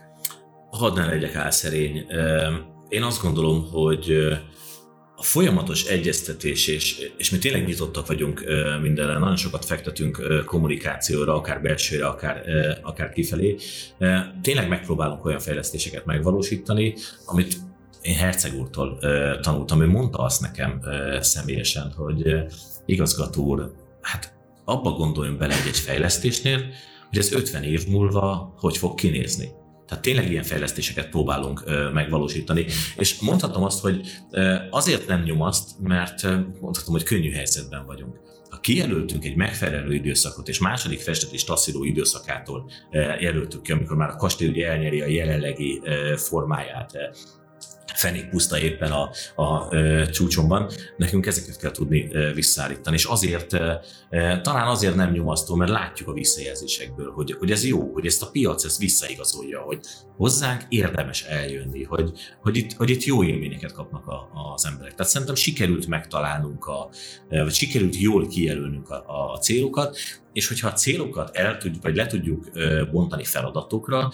Hadd 0.69 0.95
ne 0.95 1.05
legyek 1.05 1.35
álszerény. 1.35 2.05
Én 2.89 3.03
azt 3.03 3.21
gondolom, 3.21 3.69
hogy 3.71 4.11
a 5.15 5.23
folyamatos 5.23 5.85
egyeztetés, 5.85 6.67
és, 6.67 7.11
és 7.17 7.29
mi 7.29 7.37
tényleg 7.37 7.65
nyitottak 7.65 8.07
vagyunk 8.07 8.43
mindenre, 8.81 9.17
nagyon 9.17 9.35
sokat 9.35 9.65
fektetünk 9.65 10.43
kommunikációra, 10.45 11.35
akár 11.35 11.61
belsőre, 11.61 12.07
akár, 12.07 12.43
akár 12.81 13.09
kifelé. 13.09 13.57
Tényleg 14.41 14.67
megpróbálunk 14.67 15.25
olyan 15.25 15.39
fejlesztéseket 15.39 16.05
megvalósítani, 16.05 16.95
amit 17.25 17.57
én 18.01 18.15
Herceg 18.15 18.53
úrtól 18.59 18.99
tanultam, 19.41 19.81
ő 19.81 19.87
mondta 19.87 20.17
azt 20.17 20.41
nekem 20.41 20.81
személyesen, 21.19 21.93
hogy 21.95 22.35
igazgató 22.85 23.43
úr, 23.43 23.71
hát 24.01 24.33
abba 24.65 24.91
gondoljon 24.91 25.37
bele 25.37 25.53
egy 25.53 25.77
fejlesztésnél, 25.77 26.59
hogy 27.09 27.17
ez 27.17 27.31
50 27.31 27.63
év 27.63 27.87
múlva 27.87 28.53
hogy 28.57 28.77
fog 28.77 28.95
kinézni. 28.95 29.51
Tehát 29.87 30.03
tényleg 30.03 30.31
ilyen 30.31 30.43
fejlesztéseket 30.43 31.09
próbálunk 31.09 31.63
megvalósítani. 31.93 32.65
És 32.97 33.19
mondhatom 33.19 33.63
azt, 33.63 33.81
hogy 33.81 34.01
azért 34.69 35.07
nem 35.07 35.23
nyomaszt, 35.23 35.79
mert 35.79 36.23
mondhatom, 36.61 36.93
hogy 36.93 37.03
könnyű 37.03 37.31
helyzetben 37.31 37.85
vagyunk. 37.85 38.19
Ha 38.49 38.59
kijelöltünk 38.59 39.25
egy 39.25 39.35
megfelelő 39.35 39.93
időszakot, 39.93 40.47
és 40.47 40.59
második 40.59 40.99
festetés 40.99 41.43
taszíró 41.43 41.83
időszakától 41.83 42.69
jelöltük 43.19 43.61
ki, 43.61 43.71
amikor 43.71 43.97
már 43.97 44.09
a 44.09 44.15
kastély 44.15 44.47
ugye 44.47 44.67
elnyeri 44.67 45.01
a 45.01 45.07
jelenlegi 45.07 45.81
formáját, 46.15 46.91
fenék 47.97 48.29
puszta 48.29 48.59
éppen 48.59 48.91
a, 48.91 49.09
a, 49.35 49.43
a 49.43 50.09
csúcsomban, 50.09 50.69
nekünk 50.97 51.25
ezeket 51.25 51.57
kell 51.57 51.71
tudni 51.71 52.09
visszaállítani. 52.33 52.95
És 52.95 53.05
azért, 53.05 53.47
talán 54.41 54.67
azért 54.67 54.95
nem 54.95 55.11
nyomasztó, 55.11 55.55
mert 55.55 55.71
látjuk 55.71 56.09
a 56.09 56.13
visszajelzésekből, 56.13 57.11
hogy, 57.11 57.35
hogy 57.39 57.51
ez 57.51 57.65
jó, 57.65 57.93
hogy 57.93 58.05
ezt 58.05 58.23
a 58.23 58.29
piac 58.31 58.63
ezt 58.63 58.77
visszaigazolja, 58.77 59.61
hogy 59.61 59.79
hozzánk 60.17 60.65
érdemes 60.69 61.23
eljönni, 61.23 61.83
hogy, 61.83 62.11
hogy, 62.41 62.57
itt, 62.57 62.73
hogy 62.73 62.89
itt 62.89 63.03
jó 63.03 63.23
élményeket 63.23 63.71
kapnak 63.71 64.07
a, 64.07 64.29
az 64.53 64.65
emberek. 64.65 64.95
Tehát 64.95 65.11
szerintem 65.11 65.35
sikerült 65.35 65.87
megtalálnunk, 65.87 66.65
a, 66.65 66.89
vagy 67.29 67.53
sikerült 67.53 67.99
jól 67.99 68.27
kijelölnünk 68.27 68.89
a, 68.89 69.33
a 69.33 69.37
célokat, 69.37 69.97
és 70.33 70.47
hogyha 70.47 70.67
a 70.67 70.73
célokat 70.73 71.35
el 71.35 71.57
tudjuk, 71.57 71.83
vagy 71.83 71.95
le 71.95 72.05
tudjuk 72.05 72.49
bontani 72.91 73.23
feladatokra, 73.23 74.11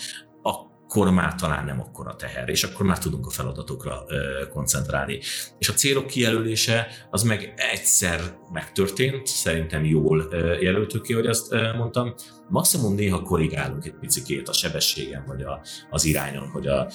akkor 0.95 1.11
már 1.11 1.35
talán 1.35 1.65
nem 1.65 1.79
akkora 1.79 2.15
teher, 2.15 2.49
és 2.49 2.63
akkor 2.63 2.85
már 2.85 2.97
tudunk 2.97 3.25
a 3.25 3.29
feladatokra 3.29 4.05
koncentrálni. 4.49 5.19
És 5.57 5.69
a 5.69 5.73
célok 5.73 6.07
kijelölése 6.07 6.87
az 7.09 7.23
meg 7.23 7.53
egyszer 7.73 8.19
megtörtént, 8.51 9.27
szerintem 9.27 9.85
jól 9.85 10.27
jelöltük 10.59 11.01
ki, 11.01 11.13
hogy 11.13 11.25
azt 11.25 11.55
mondtam, 11.77 12.13
Maximum 12.53 12.95
néha 12.95 13.21
korrigálunk 13.21 13.85
egy 13.85 13.95
picikét 13.99 14.49
a 14.49 14.53
sebességen, 14.53 15.23
vagy 15.27 15.41
a, 15.41 15.61
az 15.89 16.05
irányon, 16.05 16.49
hogy 16.49 16.67
a, 16.67 16.91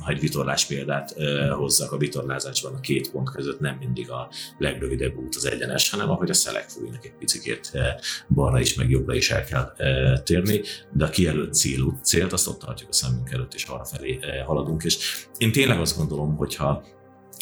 ha 0.00 0.10
egy 0.10 0.20
vitorlás 0.20 0.66
példát 0.66 1.14
hozzak, 1.56 1.92
a 1.92 1.96
vitorlázásban 1.96 2.74
a 2.74 2.80
két 2.80 3.10
pont 3.10 3.30
között 3.30 3.60
nem 3.60 3.76
mindig 3.76 4.10
a 4.10 4.28
legrövidebb 4.58 5.16
út 5.16 5.34
az 5.34 5.44
egyenes, 5.44 5.90
hanem 5.90 6.10
ahogy 6.10 6.30
a 6.30 6.34
szelek 6.34 6.68
fújnak 6.68 7.04
egy 7.04 7.14
picikét 7.18 7.72
balra 8.28 8.60
is, 8.60 8.74
meg 8.74 8.90
jobbra 8.90 9.14
is 9.14 9.30
el 9.30 9.44
kell 9.44 9.72
térni, 10.22 10.60
de 10.92 11.04
a 11.04 11.10
kijelölt 11.10 11.54
cél, 11.54 11.98
célt 12.02 12.32
azt 12.32 12.48
ott 12.48 12.58
tartjuk 12.58 12.88
a 12.90 12.92
szemünk 12.92 13.32
előtt, 13.32 13.54
és 13.54 13.64
arra 13.64 13.84
felé 13.84 14.18
haladunk. 14.46 14.82
És 14.84 15.26
én 15.38 15.52
tényleg 15.52 15.80
azt 15.80 15.96
gondolom, 15.96 16.36
hogyha 16.36 16.84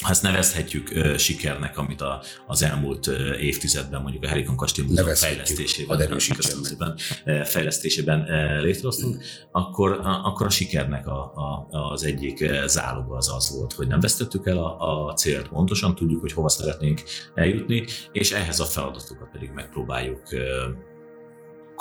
ha 0.02 0.10
ezt 0.10 0.22
nevezhetjük 0.22 0.90
uh, 0.94 1.16
sikernek, 1.16 1.78
amit 1.78 2.00
a, 2.00 2.22
az 2.46 2.62
elmúlt 2.62 3.06
uh, 3.06 3.42
évtizedben 3.42 4.02
mondjuk 4.02 4.24
a 4.24 4.28
Herikon 4.28 4.56
Kastély 4.56 4.84
Múzeum 4.84 5.14
fejlesztésében, 5.14 6.94
uh, 7.26 7.40
fejlesztésében 7.40 8.20
uh, 8.20 8.62
létrehoztunk, 8.62 9.22
akkor, 9.50 9.90
uh, 9.90 10.26
akkor 10.26 10.46
a 10.46 10.50
sikernek 10.50 11.06
a, 11.06 11.32
a, 11.34 11.66
az 11.70 12.04
egyik 12.04 12.44
záloga 12.66 13.16
az 13.16 13.32
az 13.36 13.56
volt, 13.56 13.72
hogy 13.72 13.86
nem 13.86 14.00
vesztettük 14.00 14.46
el 14.46 14.58
a, 14.58 15.06
a 15.08 15.14
célt, 15.14 15.48
pontosan 15.48 15.94
tudjuk, 15.94 16.20
hogy 16.20 16.32
hova 16.32 16.48
szeretnénk 16.48 17.02
eljutni, 17.34 17.84
és 18.12 18.32
ehhez 18.32 18.60
a 18.60 18.64
feladatokat 18.64 19.28
pedig 19.32 19.50
megpróbáljuk 19.54 20.22
uh, 20.32 20.40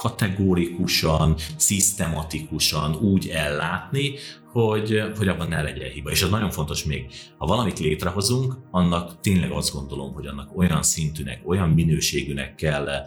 kategórikusan, 0.01 1.35
szisztematikusan 1.57 2.95
úgy 2.95 3.27
ellátni, 3.27 4.13
hogy, 4.51 5.01
hogy 5.17 5.27
abban 5.27 5.47
ne 5.47 5.61
legyen 5.61 5.89
hiba. 5.89 6.11
És 6.11 6.21
az 6.21 6.29
nagyon 6.29 6.49
fontos 6.49 6.83
még, 6.83 7.05
ha 7.37 7.45
valamit 7.45 7.79
létrehozunk, 7.79 8.53
annak 8.71 9.19
tényleg 9.19 9.51
azt 9.51 9.73
gondolom, 9.73 10.13
hogy 10.13 10.25
annak 10.25 10.57
olyan 10.57 10.83
szintűnek, 10.83 11.41
olyan 11.45 11.69
minőségűnek 11.69 12.55
kell 12.55 12.87
eh, 12.87 13.05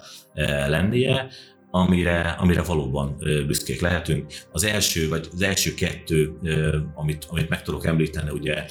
lennie, 0.68 1.28
amire, 1.70 2.20
amire 2.20 2.62
valóban 2.62 3.16
eh, 3.18 3.44
büszkék 3.46 3.80
lehetünk. 3.80 4.33
Az 4.52 4.64
első, 4.64 5.09
vagy 5.09 5.28
az 5.33 5.42
első 5.42 5.74
kettő, 5.74 6.38
eh, 6.42 6.72
amit, 6.94 7.26
amit 7.30 7.48
meg 7.48 7.62
tudok 7.62 7.87
említeni, 7.87 8.30
ugye 8.30 8.64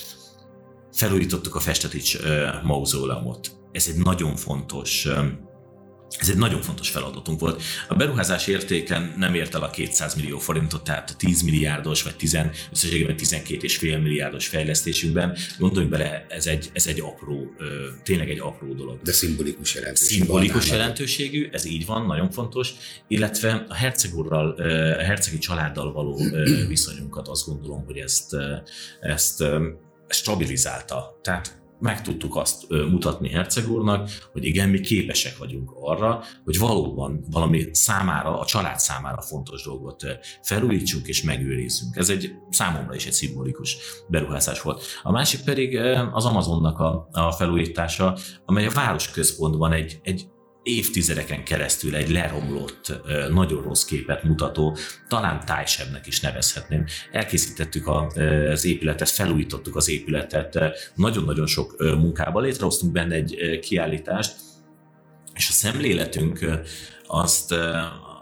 felújítottuk 0.91 1.55
a 1.55 1.59
Festetics 1.59 2.17
mauzóleumot. 2.63 3.51
Ez 3.71 3.87
egy 3.87 4.03
nagyon 4.03 4.35
fontos 4.35 5.07
ez 6.19 6.29
egy 6.29 6.37
nagyon 6.37 6.61
fontos 6.61 6.89
feladatunk 6.89 7.39
volt. 7.39 7.61
A 7.87 7.95
beruházás 7.95 8.47
értéken 8.47 9.13
nem 9.17 9.33
ért 9.33 9.55
el 9.55 9.63
a 9.63 9.69
200 9.69 10.15
millió 10.15 10.37
forintot, 10.37 10.83
tehát 10.83 11.09
a 11.09 11.13
10 11.17 11.41
milliárdos, 11.41 12.03
vagy 12.03 12.15
10, 12.15 12.37
összességében 12.71 13.15
12,5 13.17 14.01
milliárdos 14.01 14.47
fejlesztésünkben. 14.47 15.37
Gondoljunk 15.57 15.93
bele, 15.93 16.25
ez 16.29 16.45
egy, 16.47 16.69
ez 16.73 16.87
egy 16.87 16.99
apró, 16.99 17.53
tényleg 18.03 18.29
egy 18.29 18.39
apró 18.39 18.73
dolog. 18.73 19.01
De 19.01 19.11
szimbolikus 19.11 19.75
jelentőségű. 19.75 20.15
Szimbolikus 20.15 20.69
jelentőségű, 20.69 21.49
ez 21.51 21.65
így 21.65 21.85
van, 21.85 22.05
nagyon 22.05 22.31
fontos. 22.31 22.73
Illetve 23.07 23.65
a 23.69 23.73
hercegurral, 23.73 24.49
a 24.99 25.03
hercegi 25.03 25.37
családdal 25.37 25.91
való 25.91 26.21
viszonyunkat 26.67 27.27
azt 27.27 27.45
gondolom, 27.45 27.85
hogy 27.85 27.97
ezt, 27.97 28.35
ezt 28.99 29.43
stabilizálta. 30.07 31.19
Tehát 31.21 31.62
meg 31.83 32.01
tudtuk 32.01 32.35
azt 32.35 32.69
mutatni 32.69 33.29
Herceg 33.29 33.71
úrnak, 33.71 34.09
hogy 34.31 34.45
igen, 34.45 34.69
mi 34.69 34.79
képesek 34.79 35.37
vagyunk 35.37 35.71
arra, 35.75 36.23
hogy 36.43 36.57
valóban 36.59 37.25
valami 37.31 37.67
számára, 37.71 38.39
a 38.39 38.45
család 38.45 38.79
számára 38.79 39.21
fontos 39.21 39.63
dolgot 39.63 40.05
felújítsunk 40.41 41.07
és 41.07 41.23
megőrizzünk. 41.23 41.95
Ez 41.95 42.09
egy 42.09 42.31
számomra 42.49 42.95
is 42.95 43.05
egy 43.05 43.13
szimbolikus 43.13 43.77
beruházás 44.07 44.61
volt. 44.61 44.83
A 45.01 45.11
másik 45.11 45.43
pedig 45.43 45.77
az 46.11 46.25
Amazonnak 46.25 46.79
a, 46.79 47.07
a 47.11 47.31
felújítása, 47.31 48.17
amely 48.45 48.65
a 48.65 48.71
városközpontban 48.71 49.71
egy, 49.71 49.99
egy 50.03 50.27
évtizedeken 50.63 51.43
keresztül 51.43 51.95
egy 51.95 52.09
leromlott, 52.09 53.01
nagyon 53.29 53.63
rossz 53.63 53.83
képet 53.83 54.23
mutató, 54.23 54.77
talán 55.07 55.45
tájsebbnek 55.45 56.07
is 56.07 56.19
nevezhetném. 56.19 56.85
Elkészítettük 57.11 57.87
az 58.51 58.65
épületet, 58.65 59.09
felújítottuk 59.09 59.75
az 59.75 59.89
épületet, 59.89 60.59
nagyon-nagyon 60.95 61.47
sok 61.47 61.75
munkába 61.77 62.39
létrehoztunk 62.39 62.91
benne 62.91 63.15
egy 63.15 63.59
kiállítást, 63.61 64.35
és 65.33 65.49
a 65.49 65.51
szemléletünk 65.51 66.45
azt, 67.07 67.55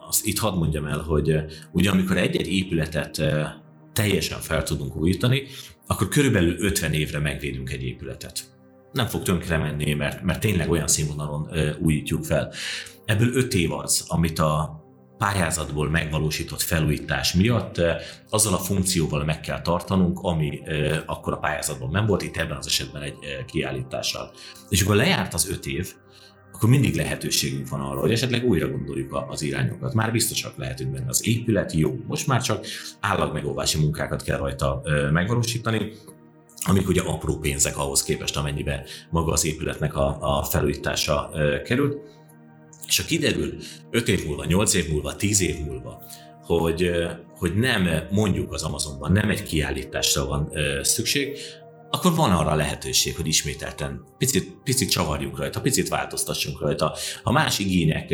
azt 0.07 0.25
itt 0.25 0.39
hadd 0.39 0.55
mondjam 0.55 0.85
el, 0.85 0.99
hogy 0.99 1.35
ugye 1.71 1.89
amikor 1.89 2.17
egy-egy 2.17 2.53
épületet 2.53 3.21
teljesen 3.93 4.39
fel 4.39 4.63
tudunk 4.63 4.95
újítani, 4.95 5.43
akkor 5.87 6.07
körülbelül 6.07 6.55
50 6.59 6.93
évre 6.93 7.19
megvédünk 7.19 7.71
egy 7.71 7.83
épületet 7.83 8.43
nem 8.91 9.05
fog 9.05 9.23
tönkre 9.23 9.57
menni, 9.57 9.93
mert, 9.93 10.21
mert 10.21 10.39
tényleg 10.39 10.69
olyan 10.69 10.87
színvonalon 10.87 11.49
újítjuk 11.79 12.23
fel. 12.23 12.53
Ebből 13.05 13.35
öt 13.35 13.53
év 13.53 13.71
az, 13.71 14.05
amit 14.07 14.39
a 14.39 14.79
pályázatból 15.17 15.89
megvalósított 15.89 16.61
felújítás 16.61 17.33
miatt 17.33 17.81
azzal 18.29 18.53
a 18.53 18.57
funkcióval 18.57 19.23
meg 19.23 19.39
kell 19.39 19.61
tartanunk, 19.61 20.19
ami 20.19 20.61
akkor 21.05 21.33
a 21.33 21.37
pályázatban 21.37 21.89
nem 21.89 22.05
volt, 22.05 22.21
itt 22.21 22.37
ebben 22.37 22.57
az 22.57 22.67
esetben 22.67 23.01
egy 23.01 23.17
kiállítással. 23.45 24.31
És 24.69 24.81
akkor 24.81 24.95
lejárt 24.95 25.33
az 25.33 25.49
öt 25.49 25.65
év, 25.65 25.93
akkor 26.53 26.69
mindig 26.69 26.95
lehetőségünk 26.95 27.69
van 27.69 27.81
arra, 27.81 27.99
hogy 27.99 28.11
esetleg 28.11 28.45
újra 28.45 28.69
gondoljuk 28.69 29.25
az 29.29 29.41
irányokat. 29.41 29.93
Már 29.93 30.11
biztosak 30.11 30.57
lehetünk 30.57 30.91
benne. 30.91 31.09
Az 31.09 31.27
épület 31.27 31.71
jó, 31.73 31.95
most 32.07 32.27
már 32.27 32.41
csak 32.41 32.65
állagmegóvási 32.99 33.79
munkákat 33.79 34.23
kell 34.23 34.37
rajta 34.37 34.81
megvalósítani, 35.11 35.91
amik 36.67 36.87
ugye 36.87 37.01
apró 37.01 37.37
pénzek 37.37 37.77
ahhoz 37.77 38.03
képest, 38.03 38.37
amennyibe 38.37 38.85
maga 39.09 39.31
az 39.31 39.45
épületnek 39.45 39.95
a, 39.95 40.17
a 40.19 40.43
felújítása 40.43 41.31
került. 41.65 41.97
És 42.87 42.97
ha 42.97 43.05
kiderül 43.05 43.53
5 43.89 44.07
év 44.07 44.25
múlva, 44.25 44.45
8 44.45 44.73
év 44.73 44.89
múlva, 44.89 45.15
10 45.15 45.41
év 45.41 45.59
múlva, 45.65 46.03
hogy, 46.43 46.91
hogy 47.37 47.55
nem 47.55 47.89
mondjuk 48.11 48.53
az 48.53 48.63
Amazonban, 48.63 49.11
nem 49.11 49.29
egy 49.29 49.43
kiállításra 49.43 50.25
van 50.25 50.51
szükség, 50.81 51.37
akkor 51.93 52.15
van 52.15 52.31
arra 52.31 52.55
lehetőség, 52.55 53.15
hogy 53.15 53.27
ismételten 53.27 54.03
picit, 54.17 54.57
picit 54.63 54.89
csavarjunk 54.89 55.37
rajta, 55.37 55.61
picit 55.61 55.89
változtassunk 55.89 56.61
rajta. 56.61 56.95
Ha 57.23 57.31
más 57.31 57.59
igények 57.59 58.13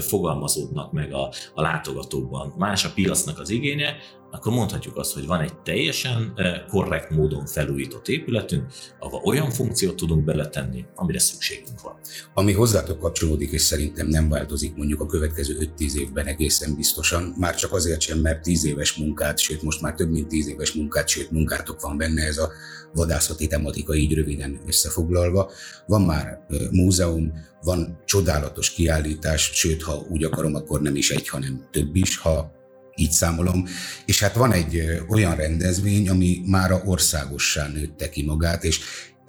fogalmazódnak 0.00 0.92
meg 0.92 1.12
a, 1.12 1.32
a 1.54 1.62
látogatókban, 1.62 2.54
más 2.58 2.84
a 2.84 2.92
piacnak 2.94 3.38
az 3.38 3.50
igénye, 3.50 3.96
akkor 4.34 4.52
mondhatjuk 4.52 4.96
azt, 4.96 5.14
hogy 5.14 5.26
van 5.26 5.40
egy 5.40 5.54
teljesen 5.56 6.34
korrekt 6.68 7.10
módon 7.10 7.46
felújított 7.46 8.08
épületünk, 8.08 8.72
ahol 8.98 9.20
olyan 9.24 9.50
funkciót 9.50 9.96
tudunk 9.96 10.24
beletenni, 10.24 10.84
amire 10.94 11.18
szükségünk 11.18 11.80
van. 11.80 11.94
Ami 12.34 12.52
hozzátok 12.52 12.98
kapcsolódik, 12.98 13.50
és 13.50 13.62
szerintem 13.62 14.06
nem 14.06 14.28
változik 14.28 14.76
mondjuk 14.76 15.00
a 15.00 15.06
következő 15.06 15.72
5-10 15.78 15.94
évben 15.94 16.26
egészen 16.26 16.74
biztosan, 16.76 17.34
már 17.38 17.54
csak 17.54 17.72
azért 17.72 18.00
sem, 18.00 18.18
mert 18.18 18.42
10 18.42 18.64
éves 18.64 18.92
munkát, 18.92 19.38
sőt 19.38 19.62
most 19.62 19.80
már 19.80 19.94
több 19.94 20.10
mint 20.10 20.28
10 20.28 20.48
éves 20.48 20.72
munkát, 20.72 21.08
sőt 21.08 21.30
munkátok 21.30 21.80
van 21.80 21.96
benne 21.96 22.22
ez 22.22 22.38
a 22.38 22.50
vadászati 22.94 23.46
tematika 23.46 23.94
így 23.94 24.14
röviden 24.14 24.60
összefoglalva. 24.66 25.50
Van 25.86 26.02
már 26.02 26.46
múzeum, 26.70 27.32
van 27.62 27.98
csodálatos 28.04 28.70
kiállítás, 28.70 29.50
sőt, 29.54 29.82
ha 29.82 30.06
úgy 30.08 30.24
akarom, 30.24 30.54
akkor 30.54 30.80
nem 30.80 30.96
is 30.96 31.10
egy, 31.10 31.28
hanem 31.28 31.68
több 31.70 31.96
is, 31.96 32.18
ha 32.18 32.60
így 33.02 33.10
számolom. 33.10 33.66
És 34.04 34.20
hát 34.20 34.34
van 34.34 34.52
egy 34.52 35.02
olyan 35.08 35.36
rendezvény, 35.36 36.08
ami 36.08 36.42
már 36.46 36.70
a 36.70 36.82
országossá 36.84 37.68
nőtte 37.68 38.08
ki 38.08 38.24
magát, 38.24 38.64
és 38.64 38.80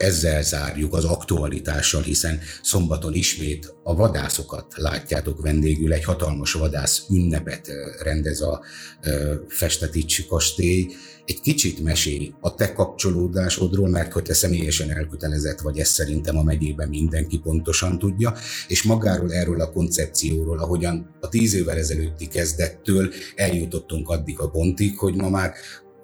ezzel 0.03 0.43
zárjuk 0.43 0.93
az 0.93 1.05
aktualitással, 1.05 2.01
hiszen 2.01 2.39
szombaton 2.61 3.13
ismét 3.13 3.75
a 3.83 3.95
vadászokat 3.95 4.73
látjátok 4.75 5.41
vendégül, 5.41 5.93
egy 5.93 6.03
hatalmas 6.03 6.53
vadász 6.53 7.05
ünnepet 7.09 7.71
rendez 8.03 8.41
a 8.41 8.61
Festetics 9.47 10.27
kastély, 10.27 10.87
egy 11.25 11.41
kicsit 11.41 11.83
mesélj 11.83 12.33
a 12.39 12.55
te 12.55 12.73
kapcsolódásodról, 12.73 13.89
mert 13.89 14.11
hogy 14.11 14.23
te 14.23 14.33
személyesen 14.33 14.91
elkötelezett 14.91 15.59
vagy, 15.59 15.79
ezt 15.79 15.93
szerintem 15.93 16.37
a 16.37 16.43
megyében 16.43 16.89
mindenki 16.89 17.37
pontosan 17.37 17.99
tudja, 17.99 18.33
és 18.67 18.83
magáról 18.83 19.33
erről 19.33 19.61
a 19.61 19.71
koncepcióról, 19.71 20.59
ahogyan 20.59 21.15
a 21.19 21.29
tíz 21.29 21.53
évvel 21.53 21.77
ezelőtti 21.77 22.27
kezdettől 22.27 23.13
eljutottunk 23.35 24.09
addig 24.09 24.39
a 24.39 24.49
pontig, 24.49 24.97
hogy 24.97 25.15
ma 25.15 25.29
már 25.29 25.53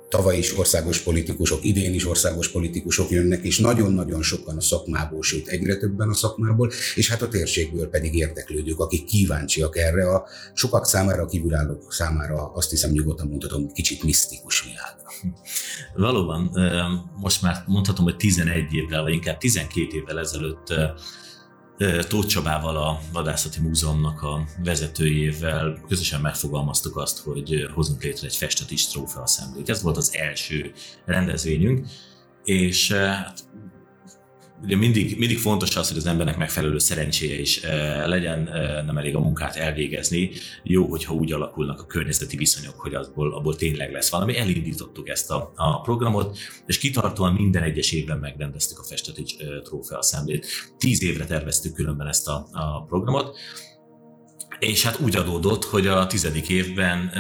tavaly 0.10 0.38
is 0.38 0.58
országos 0.58 1.00
politikusok, 1.00 1.64
idén 1.64 1.94
is 1.94 2.08
országos 2.08 2.52
politikusok 2.52 3.10
jönnek, 3.10 3.44
és 3.44 3.60
nagyon-nagyon 3.60 4.22
sokan 4.22 4.58
a 4.58 4.62
szakmából, 4.62 5.24
sőt 5.24 5.48
egyre 5.48 5.76
többen 5.76 6.10
a 6.10 6.14
szakmából, 6.14 6.72
és 6.96 7.10
hát 7.10 7.22
a 7.22 7.28
térségből 7.28 7.90
pedig 7.90 8.16
érdeklődők, 8.16 8.80
akik 8.80 9.06
kíváncsiak 9.06 9.78
erre 9.78 10.10
a 10.10 10.28
sokak 10.54 10.86
számára, 10.86 11.22
a 11.22 11.26
kívülállók 11.26 11.94
számára 11.94 12.52
azt 12.54 12.70
hiszem 12.70 12.92
nyugodtan 12.92 13.28
mondhatom, 13.28 13.72
kicsit 13.72 14.04
misztikus 14.04 14.64
világra. 14.64 15.38
Valóban, 15.96 16.52
most 17.16 17.42
már 17.42 17.64
mondhatom, 17.66 18.06
hogy 18.06 18.16
11 18.16 18.74
évvel, 18.74 19.02
vagy 19.02 19.14
inkább 19.14 19.38
12 19.38 19.88
évvel 19.96 20.20
ezelőtt 20.20 20.74
Tóth 22.08 22.28
Csabával, 22.28 22.78
a 22.78 23.00
Vadászati 23.14 23.60
Múzeumnak 23.62 24.22
a 24.22 24.44
vezetőjével 24.64 25.80
közösen 25.88 26.22
megfogalmaztuk 26.22 26.98
azt, 26.98 27.20
hogy 27.20 27.70
hozunk 27.74 28.04
létre 28.04 28.28
egy 28.28 28.36
festeti 28.36 28.76
trófea 28.92 29.28
szemlét. 29.28 29.70
Ez 29.70 29.82
volt 29.82 29.98
az 29.98 30.16
első 30.16 30.72
rendezvényünk, 31.06 31.88
és 32.44 32.92
hát 32.92 33.40
ugye 34.64 34.76
mindig, 34.76 35.18
mindig 35.18 35.38
fontos 35.38 35.76
az, 35.76 35.88
hogy 35.88 35.98
az 35.98 36.06
embernek 36.06 36.38
megfelelő 36.38 36.78
szerencséje 36.78 37.40
is 37.40 37.62
legyen, 38.06 38.50
nem 38.86 38.98
elég 38.98 39.16
a 39.16 39.20
munkát 39.20 39.56
elvégezni. 39.56 40.32
Jó, 40.64 40.86
hogyha 40.86 41.14
úgy 41.14 41.32
alakulnak 41.32 41.82
a 41.82 41.86
környezeti 41.86 42.38
viszonyok, 42.38 42.80
hogy 42.80 42.94
abból, 42.94 43.34
abból 43.34 43.56
tényleg 43.56 43.92
lesz 43.92 44.10
valami. 44.10 44.38
Elindítottuk 44.38 45.10
ezt 45.10 45.32
a, 45.32 45.52
a 45.56 45.82
programot, 45.82 46.38
és 46.66 46.78
kitartóan 46.78 47.34
minden 47.34 47.64
egyes 47.64 47.92
évben 47.92 48.18
megrendeztük 48.18 48.80
a 48.80 48.84
Festetics 48.84 49.36
trófea 49.64 50.02
szemlét. 50.02 50.48
Tíz 50.78 51.04
évre 51.04 51.26
terveztük 51.26 51.74
különben 51.74 52.08
ezt 52.08 52.28
a, 52.28 52.48
a 52.52 52.84
programot, 52.84 53.38
és 54.60 54.84
hát 54.84 55.00
úgy 55.00 55.16
adódott, 55.16 55.64
hogy 55.64 55.88
a 55.88 56.08
tizedik 56.08 56.50
évben 56.50 57.12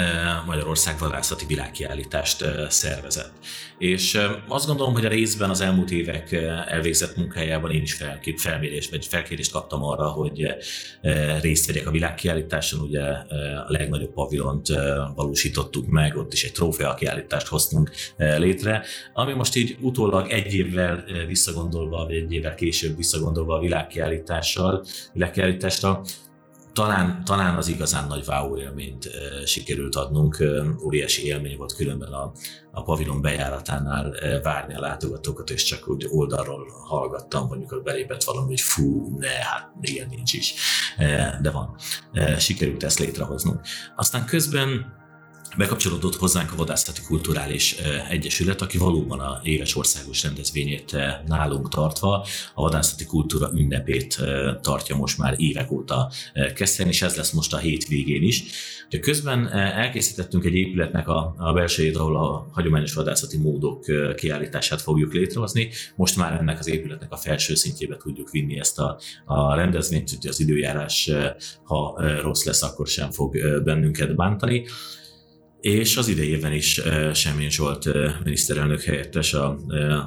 Magyarország 0.45 0.99
vadászati 0.99 1.45
világkiállítást 1.45 2.45
szervezett. 2.69 3.31
És 3.77 4.19
azt 4.47 4.67
gondolom, 4.67 4.93
hogy 4.93 5.05
a 5.05 5.09
részben 5.09 5.49
az 5.49 5.61
elmúlt 5.61 5.91
évek 5.91 6.31
elvégzett 6.67 7.15
munkájában 7.15 7.71
én 7.71 7.81
is 7.81 7.97
felmérés, 8.37 8.89
vagy 8.89 9.05
felkérést 9.05 9.51
kaptam 9.51 9.83
arra, 9.83 10.07
hogy 10.07 10.55
részt 11.41 11.65
vegyek 11.65 11.87
a 11.87 11.91
világkiállításon. 11.91 12.79
Ugye 12.79 13.01
a 13.01 13.65
legnagyobb 13.67 14.13
pavilont 14.13 14.67
valósítottuk 15.15 15.87
meg, 15.87 16.17
ott 16.17 16.33
is 16.33 16.43
egy 16.43 16.51
trófea 16.51 16.93
kiállítást 16.93 17.47
hoztunk 17.47 17.91
létre, 18.17 18.83
ami 19.13 19.33
most 19.33 19.55
így 19.55 19.77
utólag 19.81 20.31
egy 20.31 20.53
évvel 20.53 21.03
visszagondolva, 21.27 22.05
vagy 22.05 22.15
egy 22.15 22.33
évvel 22.33 22.55
később 22.55 22.97
visszagondolva 22.97 23.55
a 23.55 23.59
világkiállítással, 23.59 24.85
világkiállításra, 25.13 26.01
talán, 26.73 27.23
talán 27.25 27.55
az 27.55 27.67
igazán 27.67 28.07
nagy 28.07 28.23
wow 28.27 28.57
élményt 28.57 29.09
sikerült 29.45 29.95
adnunk. 29.95 30.43
Óriási 30.83 31.25
élmény 31.25 31.57
volt 31.57 31.73
különben 31.73 32.11
a, 32.11 32.31
a 32.71 32.83
pavilon 32.83 33.21
bejáratánál 33.21 34.13
várni 34.43 34.75
a 34.75 34.79
látogatókat, 34.79 35.49
és 35.49 35.63
csak 35.63 35.87
úgy 35.87 36.07
oldalról 36.09 36.65
hallgattam, 36.87 37.47
hogy 37.47 37.57
mikor 37.57 37.83
belépett 37.83 38.23
valami, 38.23 38.47
hogy 38.47 38.61
fú, 38.61 39.15
ne, 39.17 39.27
hát 39.27 39.71
ilyen 39.81 40.07
nincs 40.09 40.33
is. 40.33 40.53
De 41.41 41.51
van. 41.51 41.75
Sikerült 42.37 42.83
ezt 42.83 42.99
létrehoznunk. 42.99 43.61
Aztán 43.95 44.25
közben 44.25 44.97
Bekapcsolódott 45.59 46.15
hozzánk 46.15 46.51
a 46.51 46.55
Vadászati 46.55 47.01
Kulturális 47.07 47.75
Egyesület, 48.09 48.61
aki 48.61 48.77
valóban 48.77 49.19
a 49.19 49.39
éves 49.43 49.75
országos 49.75 50.23
rendezvényét 50.23 50.95
nálunk 51.27 51.69
tartva 51.69 52.25
a 52.53 52.61
vadászati 52.61 53.05
kultúra 53.05 53.49
ünnepét 53.53 54.19
tartja 54.61 54.95
most 54.95 55.17
már 55.17 55.35
évek 55.37 55.71
óta 55.71 56.11
kezden, 56.55 56.87
és 56.87 57.01
ez 57.01 57.15
lesz 57.15 57.31
most 57.31 57.53
a 57.53 57.57
hétvégén 57.57 58.23
is. 58.23 58.43
De 58.89 58.99
közben 58.99 59.47
elkészítettünk 59.53 60.45
egy 60.45 60.55
épületnek 60.55 61.07
a, 61.07 61.35
a 61.37 61.53
belsejét, 61.53 61.97
ahol 61.97 62.17
a 62.17 62.47
hagyományos 62.51 62.93
vadászati 62.93 63.37
módok 63.37 63.85
kiállítását 64.15 64.81
fogjuk 64.81 65.13
létrehozni. 65.13 65.69
Most 65.95 66.15
már 66.15 66.33
ennek 66.33 66.59
az 66.59 66.67
épületnek 66.67 67.11
a 67.11 67.17
felső 67.17 67.55
szintjébe 67.55 67.97
tudjuk 67.97 68.29
vinni 68.29 68.59
ezt 68.59 68.79
a, 68.79 68.99
a 69.25 69.55
rendezvényt, 69.55 70.09
hogy 70.09 70.27
az 70.27 70.39
időjárás, 70.39 71.11
ha 71.63 72.01
rossz 72.21 72.43
lesz, 72.43 72.61
akkor 72.61 72.87
sem 72.87 73.11
fog 73.11 73.61
bennünket 73.63 74.15
bántani. 74.15 74.65
És 75.61 75.97
az 75.97 76.07
idejében 76.07 76.53
is 76.53 76.81
Semmény 77.13 77.49
Zsolt 77.49 77.89
miniszterelnök 78.23 78.81
helyettes, 78.81 79.33
a 79.33 79.57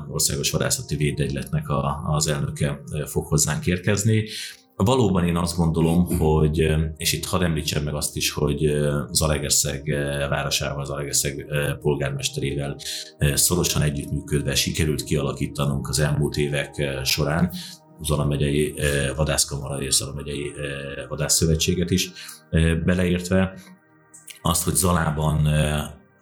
Országos 0.09 0.51
Vadászati 0.51 0.97
Védegyletnek 0.97 1.65
az 2.07 2.27
elnöke 2.27 2.81
fog 3.07 3.27
hozzánk 3.27 3.67
érkezni. 3.67 4.25
Valóban 4.77 5.25
én 5.25 5.37
azt 5.37 5.57
gondolom, 5.57 6.19
hogy, 6.19 6.75
és 6.97 7.13
itt 7.13 7.25
hadd 7.25 7.43
említsem 7.43 7.83
meg 7.83 7.95
azt 7.95 8.17
is, 8.17 8.31
hogy 8.31 8.73
Zalegerszeg 9.11 9.83
városával, 10.29 10.85
Zalegerszeg 10.85 11.47
polgármesterével 11.81 12.77
szorosan 13.35 13.83
együttműködve 13.83 14.55
sikerült 14.55 15.05
kialakítanunk 15.05 15.89
az 15.89 15.99
elmúlt 15.99 16.37
évek 16.37 17.01
során 17.05 17.53
Zala 18.03 18.27
megyei 18.27 18.75
vadászkamara 19.17 19.83
és 19.83 19.95
Zala 19.95 20.13
megyei 20.13 20.53
vadászszövetséget 21.09 21.91
is 21.91 22.11
beleértve 22.85 23.55
azt, 24.43 24.63
hogy 24.65 24.75
Zalában 24.75 25.49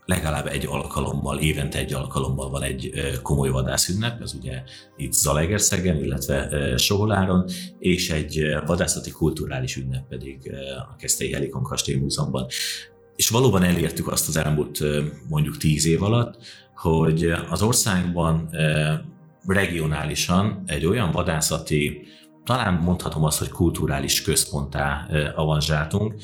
legalább 0.05 0.47
egy 0.47 0.67
alkalommal, 0.67 1.39
évente 1.39 1.79
egy 1.79 1.93
alkalommal 1.93 2.51
van 2.51 2.63
egy 2.63 2.93
komoly 3.23 3.49
vadászünnep, 3.49 4.21
ez 4.23 4.35
ugye 4.35 4.63
itt 4.97 5.13
Zalaegerszegen, 5.13 5.97
illetve 5.97 6.77
Soholáron, 6.77 7.45
és 7.79 8.11
egy 8.11 8.43
vadászati 8.67 9.11
kulturális 9.11 9.77
ünnep 9.77 10.09
pedig 10.09 10.53
a 10.91 10.97
Keszthelyi 10.97 11.33
Helikon 11.33 11.63
Kastély 11.63 11.97
Múzeumban. 11.97 12.47
És 13.17 13.29
valóban 13.29 13.63
elértük 13.63 14.09
azt 14.09 14.29
az 14.29 14.37
elmúlt 14.37 14.79
mondjuk 15.29 15.57
tíz 15.57 15.87
év 15.87 16.03
alatt, 16.03 16.37
hogy 16.77 17.33
az 17.51 17.63
országban 17.63 18.51
regionálisan 19.47 20.63
egy 20.67 20.87
olyan 20.87 21.11
vadászati, 21.11 22.07
talán 22.45 22.75
mondhatom 22.75 23.25
azt, 23.25 23.39
hogy 23.39 23.49
kulturális 23.49 24.23
központtá 24.23 25.09
avanzsáltunk, 25.35 26.15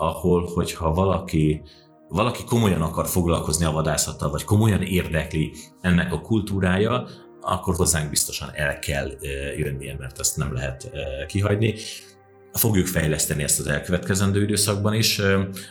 ahol, 0.00 0.50
hogyha 0.54 0.94
valaki 0.94 1.62
valaki 2.08 2.44
komolyan 2.44 2.82
akar 2.82 3.06
foglalkozni 3.06 3.64
a 3.64 3.70
vadászattal, 3.70 4.30
vagy 4.30 4.44
komolyan 4.44 4.82
érdekli 4.82 5.52
ennek 5.80 6.12
a 6.12 6.20
kultúrája, 6.20 7.06
akkor 7.40 7.74
hozzánk 7.74 8.10
biztosan 8.10 8.48
el 8.54 8.78
kell 8.78 9.10
jönnie, 9.56 9.96
mert 9.98 10.18
ezt 10.18 10.36
nem 10.36 10.52
lehet 10.52 10.90
kihagyni. 11.26 11.74
Fogjuk 12.52 12.86
fejleszteni 12.86 13.42
ezt 13.42 13.60
az 13.60 13.66
elkövetkezendő 13.66 14.42
időszakban 14.42 14.94
is. 14.94 15.20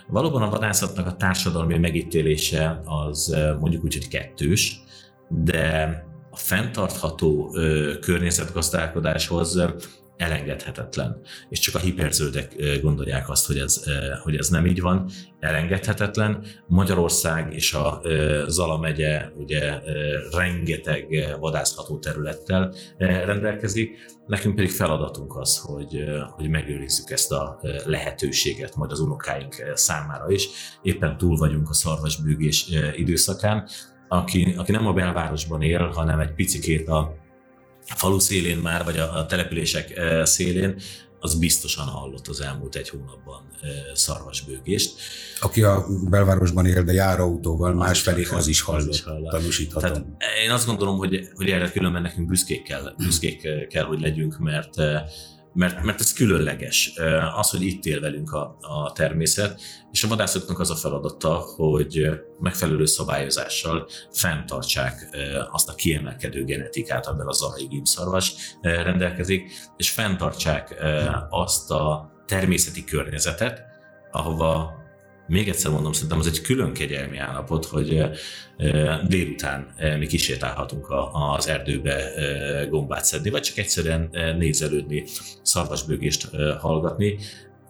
Valóban 0.08 0.42
a 0.42 0.50
vadászatnak 0.50 1.08
a 1.08 1.16
társadalmi 1.16 1.78
megítélése 1.78 2.82
az 2.86 3.36
mondjuk 3.60 3.84
úgy, 3.84 3.94
hogy 3.94 4.08
kettős, 4.08 4.80
de 5.30 5.94
a 6.32 6.38
fenntartható 6.38 7.56
környezetgazdálkodáshoz 8.02 9.62
elengedhetetlen. 10.20 11.22
És 11.50 11.60
csak 11.60 11.76
a 11.76 11.80
hiperzöldek 11.80 12.56
gondolják 12.82 13.30
azt, 13.30 13.48
hogy 13.48 13.58
ez, 13.58 13.84
hogy 14.24 14.36
ez 14.36 14.48
nem 14.48 14.66
így 14.66 14.82
van. 14.82 15.10
Elengedhetetlen. 15.40 16.44
Magyarország 16.68 17.54
és 17.54 17.74
a 17.74 18.02
Zala 18.48 18.78
megye 18.78 19.30
ugye 19.38 19.80
rengeteg 20.32 21.08
vadászható 21.40 22.00
területtel 22.00 22.74
rendelkezik. 22.98 23.98
Nekünk 24.28 24.56
pedig 24.56 24.72
feladatunk 24.72 25.38
az, 25.38 25.58
hogy, 25.58 26.04
hogy 26.30 26.50
megőrizzük 26.50 27.10
ezt 27.10 27.32
a 27.32 27.60
lehetőséget 27.86 28.76
majd 28.76 28.92
az 28.92 29.00
unokáink 29.00 29.56
számára 29.74 30.32
is. 30.32 30.48
Éppen 30.82 31.18
túl 31.18 31.38
vagyunk 31.38 31.70
a 31.70 31.74
szarvasbőgés 31.74 32.66
időszakán. 32.96 33.68
Aki, 34.12 34.54
aki 34.58 34.72
nem 34.72 34.88
a 34.88 34.94
belvárosban 34.94 35.62
él, 35.62 35.88
hanem 35.88 36.20
egy 36.20 36.34
picikét 36.34 36.88
a 36.88 37.16
a 37.90 37.96
falu 37.96 38.20
szélén 38.20 38.58
már, 38.58 38.84
vagy 38.84 38.98
a, 38.98 39.18
a 39.18 39.26
települések 39.26 40.02
szélén, 40.24 40.76
az 41.20 41.36
biztosan 41.36 41.86
hallott 41.86 42.28
az 42.28 42.42
elmúlt 42.42 42.76
egy 42.76 42.90
hónapban 42.90 43.50
szarvasbőgést. 43.94 45.00
Aki 45.40 45.64
a 45.64 45.86
belvárosban 46.10 46.66
él, 46.66 46.84
de 46.84 46.94
jár 46.94 47.20
autóval, 47.20 47.74
másfelé 47.74 48.24
az 48.24 48.48
is 48.48 48.62
hallott, 48.62 48.88
az 48.88 48.96
is 48.96 49.04
hallott. 49.04 49.32
tanúsíthatom. 49.32 49.92
Tehát 49.92 50.06
én 50.44 50.52
azt 50.52 50.66
gondolom, 50.66 50.98
hogy, 50.98 51.28
hogy 51.36 51.50
erre 51.50 51.72
különben 51.72 52.02
nekünk 52.02 52.28
büszkék 52.28 52.64
kell, 52.64 52.94
büszkék 52.98 53.68
kell, 53.68 53.84
hogy 53.84 54.02
legyünk, 54.02 54.40
mert 54.40 54.76
mert, 55.54 55.84
mert 55.84 56.00
ez 56.00 56.14
különleges. 56.14 56.94
Az, 57.36 57.50
hogy 57.50 57.62
itt 57.62 57.86
él 57.86 58.00
velünk 58.00 58.32
a, 58.32 58.58
a 58.62 58.92
természet, 58.92 59.62
és 59.92 60.04
a 60.04 60.08
vadászoknak 60.08 60.60
az 60.60 60.70
a 60.70 60.76
feladata, 60.76 61.34
hogy 61.56 62.10
megfelelő 62.40 62.86
szabályozással 62.86 63.88
fenntartsák 64.12 65.10
azt 65.52 65.70
a 65.70 65.76
kiemelkedő 65.76 66.44
genetikát, 66.44 67.08
amivel 67.08 67.28
a 67.28 67.34
zarai 67.34 67.66
gímszarvas 67.66 68.34
rendelkezik, 68.62 69.52
és 69.78 69.90
fenntartsák 69.90 70.76
azt 71.30 71.72
a 71.72 72.12
természeti 72.26 72.84
környezetet, 72.84 73.64
ahova 74.12 74.79
még 75.30 75.50
egyszer 75.50 75.72
mondom, 75.72 75.94
szerintem 75.94 76.20
az 76.20 76.28
egy 76.28 76.42
külön 76.42 76.74
kegyelmi 76.74 77.18
állapot, 77.18 77.66
hogy 77.66 78.04
délután 79.08 79.74
mi 80.00 80.08
kisétálhatunk 80.08 80.88
az 81.36 81.48
erdőbe 81.48 82.12
gombát 82.70 83.06
szedni, 83.06 83.30
vagy 83.30 83.42
csak 83.42 83.58
egyszerűen 83.58 84.10
nézelődni, 84.38 85.04
szarvasbőgést 85.42 86.30
hallgatni. 86.60 87.18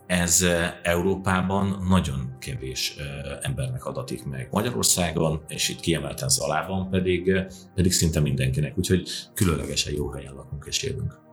Ez 0.08 0.46
Európában 0.84 1.86
nagyon 1.90 2.36
kevés 2.40 2.96
embernek 3.42 3.86
adatik 3.86 4.26
meg. 4.26 4.48
Magyarországon, 4.52 5.44
és 5.48 5.70
itt 5.70 5.80
kiemelten 5.80 6.30
Zalában 6.30 6.90
pedig, 6.90 7.34
pedig 7.76 7.92
szinte 7.92 8.20
mindenkinek, 8.20 8.78
úgyhogy 8.78 9.10
különlegesen 9.34 9.94
jó 9.94 10.10
helyen 10.10 10.34
lakunk 10.34 10.66
és 10.68 10.84
élünk. 10.84 11.28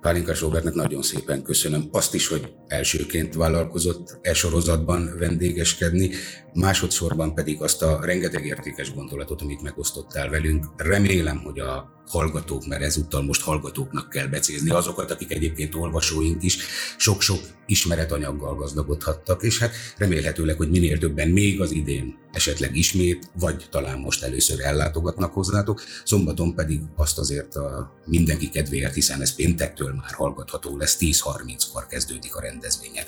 Pálinkás 0.00 0.40
Robertnek 0.40 0.74
nagyon 0.74 1.02
szépen 1.02 1.42
köszönöm. 1.42 1.88
Azt 1.92 2.14
is, 2.14 2.28
hogy 2.28 2.52
elsőként 2.66 3.34
vállalkozott 3.34 4.18
e 4.22 4.34
sorozatban 4.34 5.14
vendégeskedni, 5.18 6.10
másodszorban 6.54 7.34
pedig 7.34 7.62
azt 7.62 7.82
a 7.82 8.00
rengeteg 8.02 8.46
értékes 8.46 8.94
gondolatot, 8.94 9.42
amit 9.42 9.62
megosztottál 9.62 10.28
velünk. 10.28 10.66
Remélem, 10.76 11.38
hogy 11.38 11.58
a 11.58 12.00
hallgatók, 12.06 12.66
mert 12.66 12.82
ezúttal 12.82 13.22
most 13.22 13.42
hallgatóknak 13.42 14.08
kell 14.08 14.26
becézni, 14.26 14.70
azokat, 14.70 15.10
akik 15.10 15.32
egyébként 15.32 15.74
olvasóink 15.74 16.42
is 16.42 16.58
sok-sok 16.96 17.40
ismeretanyaggal 17.66 18.54
gazdagodhattak, 18.54 19.42
és 19.42 19.58
hát 19.58 19.74
remélhetőleg, 19.96 20.56
hogy 20.56 20.70
minél 20.70 20.98
többen 20.98 21.28
még 21.28 21.60
az 21.60 21.70
idén 21.70 22.18
esetleg 22.32 22.76
ismét, 22.76 23.30
vagy 23.38 23.66
talán 23.70 23.98
most 23.98 24.22
először 24.22 24.60
ellátogatnak 24.60 25.32
hozzátok, 25.32 25.82
szombaton 26.04 26.54
pedig 26.54 26.80
azt 26.96 27.18
azért 27.18 27.54
a 27.54 27.92
mindenki 28.06 28.48
kedvéért, 28.48 28.94
hiszen 28.94 29.20
ez 29.20 29.34
péntektől 29.34 29.92
már 29.92 30.12
hallgatható 30.12 30.76
lesz, 30.76 30.96
10.30-kor 31.00 31.86
kezdődik 31.86 32.36
a 32.36 32.40
rendezvény. 32.40 32.98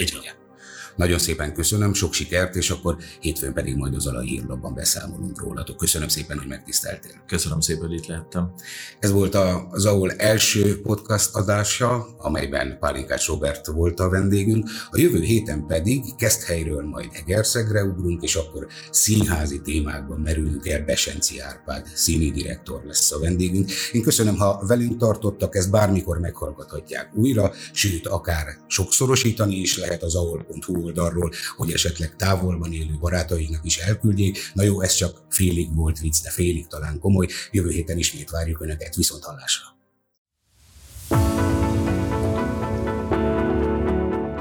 Nagyon 0.97 1.19
szépen 1.19 1.55
köszönöm, 1.55 1.95
sok 1.95 2.13
sikert, 2.13 2.55
és 2.55 2.71
akkor 2.71 2.97
hétfőn 3.21 3.53
pedig 3.53 3.77
majd 3.77 3.95
az 3.95 4.07
alai 4.07 4.27
hírlapban 4.27 4.75
beszámolunk 4.75 5.41
rólatok. 5.41 5.77
Köszönöm 5.77 6.09
szépen, 6.09 6.39
hogy 6.39 6.49
megtiszteltél. 6.49 7.23
Köszönöm 7.27 7.61
szépen, 7.61 7.87
hogy 7.87 7.97
itt 7.97 8.07
lehettem. 8.07 8.53
Ez 8.99 9.11
volt 9.11 9.35
az 9.71 9.87
ahol 9.87 10.13
első 10.13 10.81
podcast 10.81 11.35
adása, 11.35 12.07
amelyben 12.19 12.79
Pálinkás 12.81 13.27
Robert 13.27 13.67
volt 13.67 14.01
a 14.01 14.09
vendégünk. 14.09 14.69
A 14.91 14.99
jövő 14.99 15.21
héten 15.21 15.67
pedig 15.67 16.03
helyről 16.47 16.83
majd 16.83 17.09
Egerszegre 17.13 17.85
ugrunk, 17.85 18.23
és 18.23 18.35
akkor 18.35 18.67
színházi 18.91 19.61
témákban 19.61 20.21
merülünk 20.21 20.69
el. 20.69 20.85
Besenci 20.85 21.41
Árpád, 21.41 21.87
színi 21.95 22.31
direktor 22.31 22.83
lesz 22.85 23.13
a 23.13 23.19
vendégünk. 23.19 23.71
Én 23.93 24.03
köszönöm, 24.03 24.37
ha 24.37 24.65
velünk 24.67 24.97
tartottak, 24.97 25.57
ezt 25.57 25.71
bármikor 25.71 26.19
meghallgathatják 26.19 27.11
újra, 27.15 27.53
sőt, 27.73 28.07
akár 28.07 28.47
sokszorosítani 28.67 29.55
is 29.55 29.79
lehet 29.79 30.03
az 30.03 30.15
ahol.hu 30.15 30.82
oldalról, 30.83 31.33
hogy 31.57 31.73
esetleg 31.73 32.17
távolban 32.17 32.73
élő 32.73 32.97
barátainak 33.01 33.65
is 33.65 33.79
elküldjék. 33.79 34.39
Na 34.55 34.63
jó, 34.63 34.81
ez 34.81 34.95
csak 34.95 35.23
félig 35.29 35.75
volt 35.75 35.99
vicc, 35.99 36.23
de 36.23 36.31
félig 36.31 36.67
talán 36.67 36.99
komoly. 36.99 37.27
Jövő 37.51 37.71
héten 37.71 37.99
ismét 37.99 38.31
várjuk 38.31 38.61
Önöket 38.61 38.95
viszont 38.95 39.25
hallásra. 39.25 39.67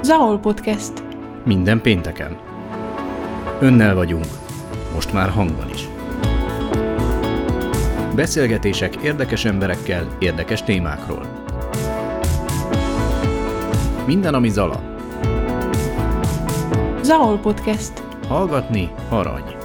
Zahol 0.02 0.38
Podcast. 0.38 0.92
Minden 1.44 1.80
pénteken. 1.80 2.38
Önnel 3.60 3.94
vagyunk, 3.94 4.26
most 4.94 5.12
már 5.12 5.30
hangban 5.30 5.70
is. 5.70 5.88
Beszélgetések 8.14 8.96
érdekes 8.96 9.44
emberekkel, 9.44 10.16
érdekes 10.18 10.62
témákról. 10.62 11.42
Minden, 14.06 14.34
ami 14.34 14.50
Zala. 14.50 14.91
Zahol 17.02 17.38
Podcast. 17.42 17.98
Hallgatni 18.28 18.90
arany. 19.10 19.61